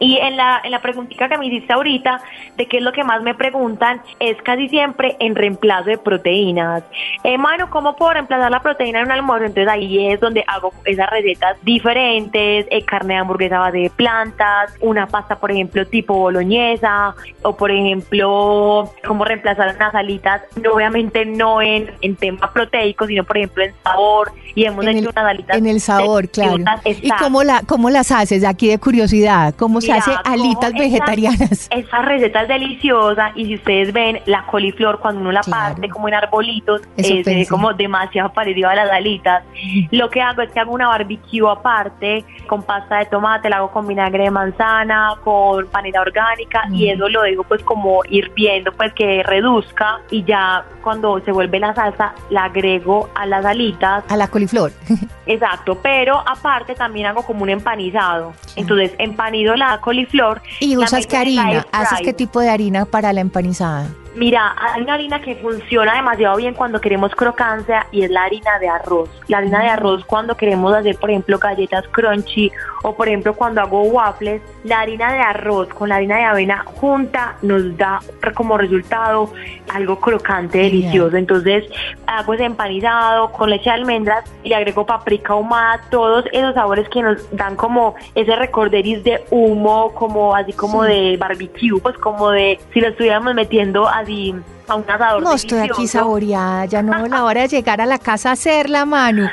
Y 0.00 0.18
en 0.18 0.36
la, 0.36 0.60
en 0.62 0.70
la 0.70 0.80
preguntita 0.80 1.28
que 1.28 1.38
me 1.38 1.46
hiciste 1.46 1.72
ahorita, 1.72 2.20
de 2.56 2.66
qué 2.66 2.78
es 2.78 2.82
lo 2.82 2.92
que 2.92 3.04
más 3.04 3.22
me 3.22 3.34
preguntan, 3.34 4.00
es 4.20 4.40
casi 4.42 4.68
siempre 4.68 5.16
en 5.18 5.34
reemplazo 5.34 5.90
de 5.90 5.98
proteínas. 5.98 6.84
Eh, 7.24 7.36
mano, 7.38 7.68
¿cómo 7.70 7.96
puedo 7.96 8.12
reemplazar 8.12 8.50
la 8.50 8.60
proteína 8.60 9.00
en 9.00 9.06
un 9.06 9.12
almuerzo? 9.12 9.46
Entonces 9.46 9.72
ahí 9.72 10.08
es 10.08 10.20
donde 10.20 10.44
hago 10.46 10.72
esas 10.84 11.10
recetas 11.10 11.56
diferentes, 11.62 12.66
eh, 12.70 12.84
carne 12.84 13.14
de 13.14 13.20
hamburguesa 13.20 13.58
base 13.58 13.78
de 13.78 13.90
plantas, 13.90 14.74
una 14.80 15.06
pasta, 15.06 15.36
por 15.36 15.50
ejemplo, 15.50 15.86
tipo 15.86 16.14
boloñesa, 16.14 17.14
o 17.42 17.56
por 17.56 17.70
ejemplo, 17.70 18.92
cómo 19.06 19.24
reemplazar 19.24 19.74
unas 19.74 19.94
alitas, 19.94 20.42
obviamente 20.72 21.24
no 21.24 21.60
en, 21.60 21.90
en 22.02 22.16
tema 22.16 22.52
proteico, 22.52 23.06
sino 23.06 23.24
por 23.24 23.36
ejemplo 23.36 23.64
en 23.64 23.72
sabor, 23.82 24.32
y 24.54 24.64
hemos 24.64 24.86
hecho 24.86 25.10
unas 25.10 25.24
alitas. 25.24 25.56
En 25.56 25.66
el 25.66 25.80
sabor, 25.80 26.28
claro. 26.28 26.56
¿Y 26.84 27.10
cómo, 27.10 27.42
la, 27.42 27.62
cómo 27.66 27.90
las 27.90 28.12
haces? 28.12 28.44
Aquí 28.44 28.68
de 28.68 28.78
curiosidad, 28.78 29.54
¿cómo 29.56 29.77
se 29.80 29.92
hace 29.92 30.12
alitas 30.24 30.72
vegetarianas? 30.72 31.68
Esa 31.70 32.02
receta 32.02 32.42
es 32.42 32.48
deliciosa 32.48 33.32
y 33.34 33.46
si 33.46 33.54
ustedes 33.54 33.92
ven 33.92 34.20
la 34.26 34.46
coliflor 34.46 35.00
cuando 35.00 35.20
uno 35.20 35.32
la 35.32 35.42
parte 35.42 35.88
como 35.88 36.08
en 36.08 36.14
arbolitos, 36.14 36.82
es 36.96 37.48
como 37.48 37.72
demasiado 37.72 38.32
parecido 38.32 38.68
a 38.68 38.74
las 38.74 38.90
alitas. 38.90 39.44
Lo 39.90 40.10
que 40.10 40.20
hago 40.20 40.42
es 40.42 40.50
que 40.50 40.60
hago 40.60 40.72
una 40.72 40.88
barbecue 40.88 41.48
aparte 41.48 42.24
con 42.46 42.62
pasta 42.62 42.98
de 42.98 43.06
tomate, 43.06 43.48
la 43.48 43.58
hago 43.58 43.70
con 43.70 43.86
vinagre 43.86 44.24
de 44.24 44.30
manzana, 44.30 45.14
con 45.22 45.66
panela 45.68 46.00
orgánica 46.00 46.64
y 46.72 46.88
eso 46.88 47.08
lo 47.08 47.22
dejo 47.22 47.44
pues 47.44 47.62
como 47.62 48.00
hirviendo 48.08 48.72
pues 48.72 48.92
que 48.92 49.22
reduzca 49.22 50.00
y 50.10 50.24
ya 50.24 50.64
cuando 50.82 51.20
se 51.20 51.32
vuelve 51.32 51.58
la 51.58 51.74
salsa 51.74 52.14
la 52.30 52.44
agrego 52.44 53.08
a 53.14 53.26
las 53.26 53.44
alitas. 53.44 54.04
A 54.08 54.16
la 54.16 54.28
coliflor. 54.28 54.72
Exacto, 55.26 55.78
pero 55.82 56.18
aparte 56.26 56.74
también 56.74 57.06
hago 57.06 57.22
como 57.22 57.42
un 57.42 57.50
empanizado. 57.50 58.32
Entonces 58.56 58.94
empanizo 58.98 59.54
la 59.56 59.67
coliflor. 59.80 60.40
¿Y 60.60 60.76
usas 60.76 61.06
qué 61.06 61.16
harina? 61.16 61.66
¿Haces 61.72 62.00
qué 62.02 62.12
tipo 62.12 62.40
de 62.40 62.48
harina 62.48 62.86
para 62.86 63.12
la 63.12 63.20
empanizada? 63.20 63.88
Mira, 64.18 64.56
hay 64.58 64.82
una 64.82 64.94
harina 64.94 65.20
que 65.20 65.36
funciona 65.36 65.94
demasiado 65.94 66.38
bien 66.38 66.52
cuando 66.52 66.80
queremos 66.80 67.14
crocancia 67.14 67.86
y 67.92 68.02
es 68.02 68.10
la 68.10 68.24
harina 68.24 68.58
de 68.58 68.68
arroz. 68.68 69.08
La 69.28 69.38
harina 69.38 69.62
de 69.62 69.68
arroz 69.68 70.04
cuando 70.04 70.36
queremos 70.36 70.74
hacer, 70.74 70.96
por 70.96 71.10
ejemplo, 71.10 71.38
galletas 71.38 71.86
crunchy 71.92 72.50
o, 72.82 72.94
por 72.94 73.08
ejemplo, 73.08 73.34
cuando 73.34 73.60
hago 73.60 73.82
waffles, 73.82 74.42
la 74.64 74.80
harina 74.80 75.12
de 75.12 75.20
arroz 75.20 75.68
con 75.68 75.88
la 75.88 75.96
harina 75.96 76.16
de 76.16 76.24
avena 76.24 76.64
junta 76.64 77.36
nos 77.42 77.76
da 77.76 78.00
como 78.34 78.58
resultado 78.58 79.30
algo 79.72 79.98
crocante, 80.00 80.58
delicioso. 80.58 81.16
Entonces, 81.16 81.64
hago 82.06 82.34
ese 82.34 82.44
empanizado 82.44 83.32
con 83.32 83.50
leche 83.50 83.70
de 83.70 83.76
almendras 83.76 84.24
y 84.42 84.52
agrego 84.52 84.86
paprika 84.86 85.32
ahumada, 85.32 85.80
todos 85.90 86.24
esos 86.32 86.54
sabores 86.54 86.88
que 86.88 87.02
nos 87.02 87.36
dan 87.36 87.56
como 87.56 87.94
ese 88.14 88.34
recorderis 88.36 89.02
de 89.04 89.24
humo, 89.30 89.92
como 89.94 90.34
así 90.34 90.52
como 90.52 90.82
de 90.84 91.16
barbecue, 91.18 91.80
pues 91.82 91.96
como 91.98 92.30
de 92.30 92.58
si 92.72 92.80
lo 92.80 92.88
estuviéramos 92.88 93.34
metiendo 93.34 93.88
así 93.88 94.34
a 94.68 94.74
un 94.76 94.90
asador 94.90 95.22
No 95.22 95.34
estoy 95.34 95.60
aquí 95.60 95.86
saboreada, 95.86 96.66
ya 96.66 96.82
no 96.82 97.04
es 97.04 97.10
la 97.10 97.24
hora 97.24 97.42
de 97.42 97.48
llegar 97.48 97.80
a 97.80 97.86
la 97.86 97.98
casa 97.98 98.30
a 98.30 98.32
hacerla, 98.32 98.84
Manu. 98.84 99.28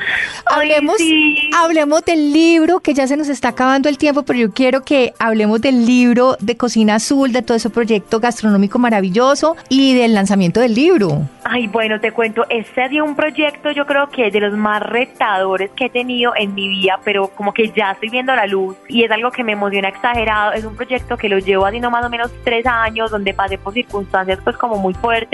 Ay, 0.46 0.72
Hablemos, 0.72 0.96
sí. 0.96 1.50
hablemos 1.56 2.04
del 2.04 2.32
libro, 2.32 2.80
que 2.80 2.94
ya 2.94 3.06
se 3.06 3.16
nos 3.16 3.28
está 3.28 3.48
acabando 3.48 3.88
el 3.88 3.98
tiempo, 3.98 4.22
pero 4.22 4.38
yo 4.38 4.50
quiero 4.50 4.82
que 4.82 5.14
hablemos 5.18 5.60
del 5.60 5.86
libro 5.86 6.36
de 6.40 6.56
Cocina 6.56 6.96
Azul, 6.96 7.32
de 7.32 7.42
todo 7.42 7.56
ese 7.56 7.70
proyecto 7.70 8.20
gastronómico 8.20 8.78
maravilloso 8.78 9.56
y 9.68 9.94
del 9.94 10.14
lanzamiento 10.14 10.60
del 10.60 10.74
libro. 10.74 11.22
Ay, 11.44 11.68
bueno, 11.68 12.00
te 12.00 12.12
cuento, 12.12 12.44
este 12.48 12.82
ha 12.82 12.88
sido 12.88 13.04
un 13.04 13.14
proyecto 13.14 13.70
yo 13.76 13.86
creo 13.86 14.08
que 14.08 14.30
de 14.30 14.40
los 14.40 14.56
más 14.56 14.82
retadores 14.82 15.70
que 15.72 15.86
he 15.86 15.90
tenido 15.90 16.32
en 16.36 16.54
mi 16.54 16.68
vida, 16.68 16.98
pero 17.04 17.28
como 17.28 17.52
que 17.52 17.70
ya 17.70 17.92
estoy 17.92 18.08
viendo 18.08 18.34
la 18.34 18.46
luz 18.46 18.76
y 18.88 19.04
es 19.04 19.10
algo 19.10 19.30
que 19.30 19.44
me 19.44 19.52
emociona 19.52 19.88
exagerado. 19.88 20.52
Es 20.52 20.64
un 20.64 20.76
proyecto 20.76 21.16
que 21.16 21.28
lo 21.28 21.38
llevo 21.38 21.66
haciendo 21.66 21.90
más 21.90 22.04
o 22.04 22.08
menos 22.08 22.30
tres 22.44 22.66
años, 22.66 23.10
donde 23.10 23.34
pasé 23.34 23.58
por 23.58 23.74
circunstancias 23.74 24.38
pues 24.42 24.56
como 24.56 24.76
muy 24.76 24.94
fuertes, 24.94 25.25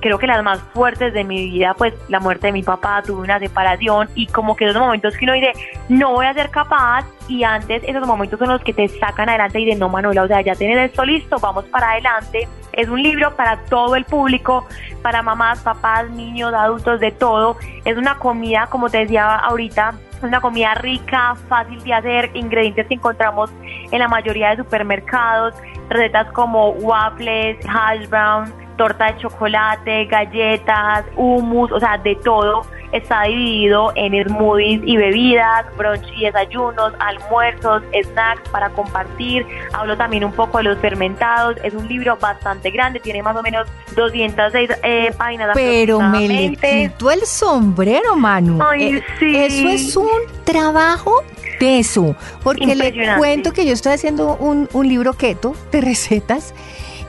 creo 0.00 0.18
que 0.18 0.26
las 0.26 0.42
más 0.42 0.60
fuertes 0.74 1.12
de 1.12 1.24
mi 1.24 1.50
vida, 1.50 1.74
pues 1.74 1.94
la 2.08 2.20
muerte 2.20 2.48
de 2.48 2.52
mi 2.52 2.62
papá, 2.62 3.02
tuve 3.02 3.22
una 3.22 3.38
separación 3.38 4.08
y 4.14 4.26
como 4.26 4.56
que 4.56 4.66
esos 4.66 4.80
momentos 4.80 5.16
que 5.16 5.24
uno 5.24 5.34
dice, 5.34 5.52
no 5.88 6.12
voy 6.12 6.26
a 6.26 6.34
ser 6.34 6.50
capaz 6.50 7.04
y 7.28 7.44
antes 7.44 7.82
esos 7.86 8.06
momentos 8.06 8.38
son 8.38 8.48
los 8.48 8.62
que 8.62 8.72
te 8.72 8.88
sacan 8.88 9.28
adelante 9.28 9.60
y 9.60 9.66
de 9.66 9.74
no, 9.76 9.88
Manuela, 9.88 10.22
o 10.22 10.26
sea, 10.26 10.40
ya 10.40 10.54
tienes 10.54 10.90
esto 10.90 11.04
listo, 11.04 11.38
vamos 11.38 11.64
para 11.66 11.92
adelante. 11.92 12.48
Es 12.72 12.88
un 12.88 13.02
libro 13.02 13.34
para 13.36 13.56
todo 13.64 13.96
el 13.96 14.04
público, 14.04 14.66
para 15.02 15.22
mamás, 15.22 15.60
papás, 15.60 16.08
niños, 16.10 16.52
adultos, 16.54 17.00
de 17.00 17.10
todo. 17.10 17.56
Es 17.84 17.96
una 17.96 18.18
comida, 18.18 18.66
como 18.70 18.88
te 18.88 18.98
decía 18.98 19.36
ahorita, 19.36 19.94
una 20.22 20.40
comida 20.40 20.74
rica, 20.74 21.34
fácil 21.48 21.82
de 21.82 21.94
hacer, 21.94 22.30
ingredientes 22.34 22.86
que 22.86 22.94
encontramos 22.94 23.50
en 23.90 23.98
la 23.98 24.08
mayoría 24.08 24.50
de 24.50 24.58
supermercados, 24.58 25.54
recetas 25.88 26.30
como 26.32 26.70
waffles, 26.70 27.58
hash 27.66 28.08
brown, 28.08 28.52
torta 28.80 29.12
de 29.12 29.18
chocolate, 29.18 30.06
galletas, 30.06 31.04
hummus, 31.14 31.70
o 31.70 31.78
sea, 31.78 31.98
de 31.98 32.14
todo. 32.16 32.62
Está 32.92 33.24
dividido 33.24 33.92
en 33.94 34.26
smoothies 34.26 34.80
y 34.86 34.96
bebidas, 34.96 35.66
brunch 35.76 36.10
y 36.16 36.24
desayunos, 36.24 36.94
almuerzos, 36.98 37.82
snacks 37.92 38.48
para 38.48 38.70
compartir. 38.70 39.46
Hablo 39.74 39.98
también 39.98 40.24
un 40.24 40.32
poco 40.32 40.58
de 40.58 40.64
los 40.64 40.78
fermentados. 40.78 41.56
Es 41.62 41.74
un 41.74 41.86
libro 41.88 42.16
bastante 42.16 42.70
grande, 42.70 43.00
tiene 43.00 43.22
más 43.22 43.36
o 43.36 43.42
menos 43.42 43.68
206 43.96 44.70
eh, 44.82 45.12
páginas. 45.16 45.50
Pero 45.52 46.00
me 46.00 46.26
le 46.26 46.56
quito 46.56 47.10
el 47.10 47.20
sombrero, 47.26 48.16
Manu. 48.16 48.60
Ay, 48.66 48.94
Eh, 48.96 49.04
sí. 49.18 49.36
Eso 49.36 49.68
es 49.68 49.96
un 49.96 50.08
trabajo 50.44 51.22
teso, 51.58 52.16
porque 52.42 52.74
le 52.74 53.18
cuento 53.18 53.52
que 53.52 53.66
yo 53.66 53.74
estoy 53.74 53.92
haciendo 53.92 54.36
un, 54.36 54.70
un 54.72 54.88
libro 54.88 55.12
keto 55.12 55.54
de 55.70 55.82
recetas 55.82 56.54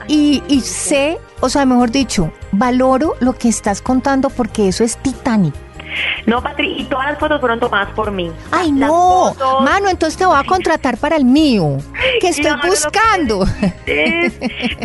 y, 0.08 0.42
y 0.48 0.60
sé, 0.60 1.18
o 1.40 1.48
sea, 1.48 1.64
mejor 1.66 1.90
dicho, 1.90 2.32
valoro 2.52 3.14
lo 3.20 3.32
que 3.34 3.48
estás 3.48 3.80
contando 3.82 4.30
porque 4.30 4.68
eso 4.68 4.84
es 4.84 4.96
titánico. 4.98 5.56
No, 6.24 6.42
Patri, 6.42 6.74
y 6.80 6.84
todas 6.84 7.04
las 7.10 7.18
fotos 7.18 7.38
fueron 7.38 7.60
tomadas 7.60 7.90
por 7.90 8.10
mí. 8.12 8.30
Ay, 8.50 8.72
Las 8.72 8.88
no, 8.88 9.34
fotos- 9.34 9.62
Manu, 9.62 9.88
entonces 9.88 10.16
te 10.16 10.24
voy 10.24 10.38
a 10.38 10.44
contratar 10.44 10.96
para 10.96 11.16
el 11.16 11.24
mío, 11.26 11.76
que 12.18 12.28
estoy 12.28 12.58
que 12.62 12.66
buscando. 12.68 13.44
Es- 13.84 14.32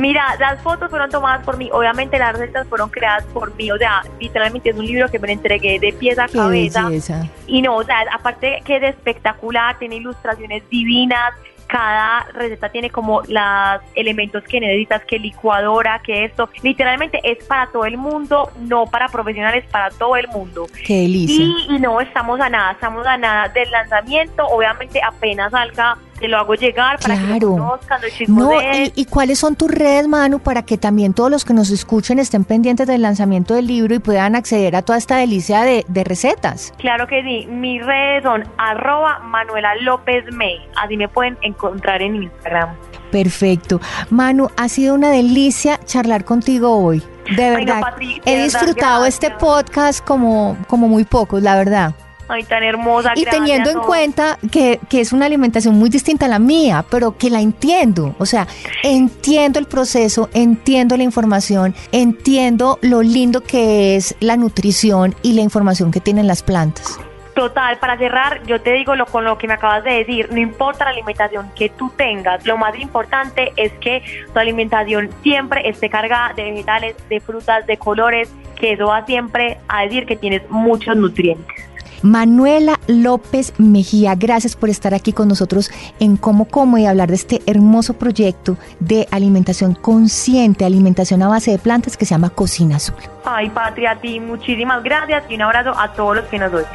Mira, 0.01 0.35
las 0.37 0.61
fotos 0.61 0.89
fueron 0.89 1.09
tomadas 1.09 1.45
por 1.45 1.55
mí, 1.57 1.69
obviamente 1.71 2.19
las 2.19 2.37
recetas 2.37 2.67
fueron 2.67 2.89
creadas 2.89 3.23
por 3.33 3.55
mí, 3.55 3.71
o 3.71 3.77
sea, 3.77 4.01
literalmente 4.19 4.71
es 4.71 4.75
un 4.75 4.85
libro 4.85 5.07
que 5.09 5.17
me 5.17 5.31
entregué 5.31 5.79
de 5.79 5.93
pies 5.93 6.19
a 6.19 6.25
Qué 6.27 6.33
cabeza. 6.39 6.83
belleza. 6.89 7.25
Y 7.45 7.61
no, 7.61 7.77
o 7.77 7.83
sea, 7.85 7.99
aparte 8.13 8.61
que 8.65 8.75
es 8.75 8.83
espectacular, 8.83 9.79
tiene 9.79 9.95
ilustraciones 9.97 10.63
divinas, 10.69 11.31
cada 11.67 12.23
receta 12.33 12.69
tiene 12.69 12.89
como 12.89 13.21
los 13.27 13.81
elementos 13.95 14.43
que 14.43 14.59
necesitas, 14.59 15.03
que 15.05 15.19
licuadora, 15.19 16.01
que 16.03 16.25
esto, 16.25 16.49
literalmente 16.63 17.19
es 17.23 17.43
para 17.45 17.67
todo 17.67 17.85
el 17.85 17.97
mundo, 17.97 18.51
no 18.59 18.85
para 18.85 19.07
profesionales, 19.09 19.65
para 19.71 19.89
todo 19.91 20.15
el 20.15 20.27
mundo. 20.29 20.67
Qué 20.85 21.01
delicia. 21.01 21.45
Y, 21.45 21.75
y 21.75 21.79
no 21.79 22.01
estamos 22.01 22.39
a 22.39 22.49
nada, 22.49 22.71
estamos 22.71 23.05
a 23.05 23.17
nada 23.17 23.49
del 23.49 23.69
lanzamiento, 23.71 24.45
obviamente 24.47 24.99
apenas 25.03 25.51
salga, 25.51 25.97
te 26.19 26.27
lo 26.27 26.37
hago 26.37 26.55
llegar 26.55 26.99
para 26.99 27.15
que 27.15 27.25
Claro. 27.25 27.49
lo 27.49 27.55
conozcan, 27.57 28.01
lo 28.27 28.35
No, 28.35 28.61
y, 28.61 28.91
y 28.95 29.05
cuáles 29.05 29.39
son 29.39 29.55
tus 29.55 29.69
redes, 29.71 30.07
Manu, 30.07 30.39
para 30.39 30.63
que 30.63 30.77
también 30.77 31.13
todos 31.13 31.29
los 31.31 31.45
que 31.45 31.53
nos 31.53 31.69
escuchen 31.69 32.19
estén 32.19 32.43
pendientes 32.43 32.87
del 32.87 33.01
lanzamiento 33.01 33.53
del 33.53 33.67
libro 33.67 33.93
y 33.95 33.99
puedan 33.99 34.35
acceder 34.35 34.75
a 34.75 34.81
toda 34.81 34.97
esta 34.97 35.17
delicia 35.17 35.61
de, 35.63 35.85
de 35.87 36.03
recetas? 36.03 36.73
Claro 36.77 37.07
que 37.07 37.21
sí, 37.23 37.47
mis 37.47 37.85
redes 37.85 38.23
son 38.23 38.43
arroba 38.57 39.19
Manuela 39.19 39.75
López 39.81 40.23
Me, 40.33 40.55
así 40.75 40.97
me 40.97 41.07
pueden 41.07 41.37
encontrar 41.41 42.01
en 42.01 42.23
Instagram. 42.23 42.69
Perfecto. 43.11 43.79
Manu, 44.09 44.49
ha 44.57 44.67
sido 44.69 44.93
una 44.93 45.09
delicia 45.09 45.79
charlar 45.85 46.25
contigo 46.25 46.71
hoy. 46.77 47.01
De 47.35 47.43
Ay, 47.43 47.65
no, 47.65 47.73
verdad, 47.75 47.95
de 47.97 48.05
he 48.25 48.31
verdad, 48.37 48.43
disfrutado 48.43 49.05
este 49.05 49.31
podcast 49.31 50.03
como, 50.05 50.57
como 50.67 50.87
muy 50.87 51.03
pocos, 51.03 51.41
la 51.41 51.55
verdad. 51.55 51.93
Ay, 52.27 52.43
tan 52.43 52.63
hermosa. 52.63 53.13
Y 53.15 53.21
gracias, 53.21 53.43
teniendo 53.43 53.69
en 53.69 53.77
no. 53.77 53.83
cuenta 53.83 54.37
que, 54.51 54.79
que 54.89 55.01
es 55.01 55.13
una 55.13 55.25
alimentación 55.25 55.75
muy 55.75 55.89
distinta 55.89 56.25
a 56.25 56.29
la 56.29 56.39
mía, 56.39 56.85
pero 56.89 57.17
que 57.17 57.29
la 57.29 57.41
entiendo. 57.41 58.15
O 58.19 58.25
sea, 58.25 58.47
entiendo 58.83 59.59
el 59.59 59.65
proceso, 59.65 60.29
entiendo 60.33 60.97
la 60.97 61.03
información, 61.03 61.73
entiendo 61.91 62.79
lo 62.81 63.01
lindo 63.01 63.41
que 63.41 63.95
es 63.95 64.15
la 64.19 64.37
nutrición 64.37 65.15
y 65.21 65.33
la 65.33 65.41
información 65.41 65.91
que 65.91 66.01
tienen 66.01 66.27
las 66.27 66.43
plantas. 66.43 66.99
Total, 67.37 67.77
para 67.77 67.99
cerrar, 67.99 68.41
yo 68.47 68.59
te 68.61 68.73
digo 68.73 68.95
lo 68.95 69.05
con 69.05 69.23
lo 69.23 69.37
que 69.37 69.47
me 69.47 69.53
acabas 69.53 69.83
de 69.83 69.91
decir, 69.91 70.27
no 70.31 70.39
importa 70.39 70.85
la 70.85 70.89
alimentación 70.89 71.51
que 71.55 71.69
tú 71.69 71.91
tengas, 71.95 72.43
lo 72.47 72.57
más 72.57 72.75
importante 72.79 73.53
es 73.57 73.71
que 73.73 74.01
tu 74.33 74.39
alimentación 74.39 75.11
siempre 75.21 75.69
esté 75.69 75.87
cargada 75.87 76.33
de 76.33 76.45
vegetales, 76.45 76.95
de 77.09 77.19
frutas, 77.19 77.67
de 77.67 77.77
colores, 77.77 78.33
que 78.55 78.71
eso 78.71 78.87
va 78.87 79.05
siempre 79.05 79.59
a 79.67 79.83
decir 79.83 80.07
que 80.07 80.15
tienes 80.15 80.49
muchos 80.49 80.97
nutrientes. 80.97 81.66
Manuela 82.01 82.79
López 82.87 83.53
Mejía, 83.57 84.15
gracias 84.15 84.55
por 84.55 84.69
estar 84.69 84.93
aquí 84.93 85.13
con 85.13 85.27
nosotros 85.27 85.71
en 85.99 86.17
Como 86.17 86.45
Como 86.45 86.77
y 86.77 86.85
hablar 86.85 87.09
de 87.09 87.15
este 87.15 87.41
hermoso 87.45 87.93
proyecto 87.93 88.57
de 88.79 89.07
alimentación 89.11 89.73
consciente, 89.73 90.65
alimentación 90.65 91.21
a 91.23 91.27
base 91.27 91.51
de 91.51 91.57
plantas 91.57 91.97
que 91.97 92.05
se 92.05 92.15
llama 92.15 92.29
Cocina 92.29 92.77
Azul. 92.77 92.95
Ay, 93.25 93.49
Patria, 93.49 93.91
a 93.91 93.95
ti 93.99 94.19
muchísimas 94.19 94.83
gracias 94.83 95.23
y 95.29 95.35
un 95.35 95.41
abrazo 95.41 95.73
a 95.77 95.93
todos 95.93 96.17
los 96.17 96.25
que 96.25 96.39
nos 96.39 96.53
oyen. 96.53 96.67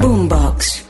Boombox. 0.00 0.86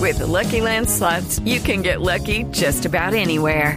With 0.00 0.18
the 0.18 0.26
Lucky 0.26 0.60
Land 0.60 0.88
slots, 0.88 1.38
you 1.44 1.60
can 1.60 1.82
get 1.82 2.00
lucky 2.00 2.44
just 2.50 2.86
about 2.86 3.14
anywhere. 3.14 3.76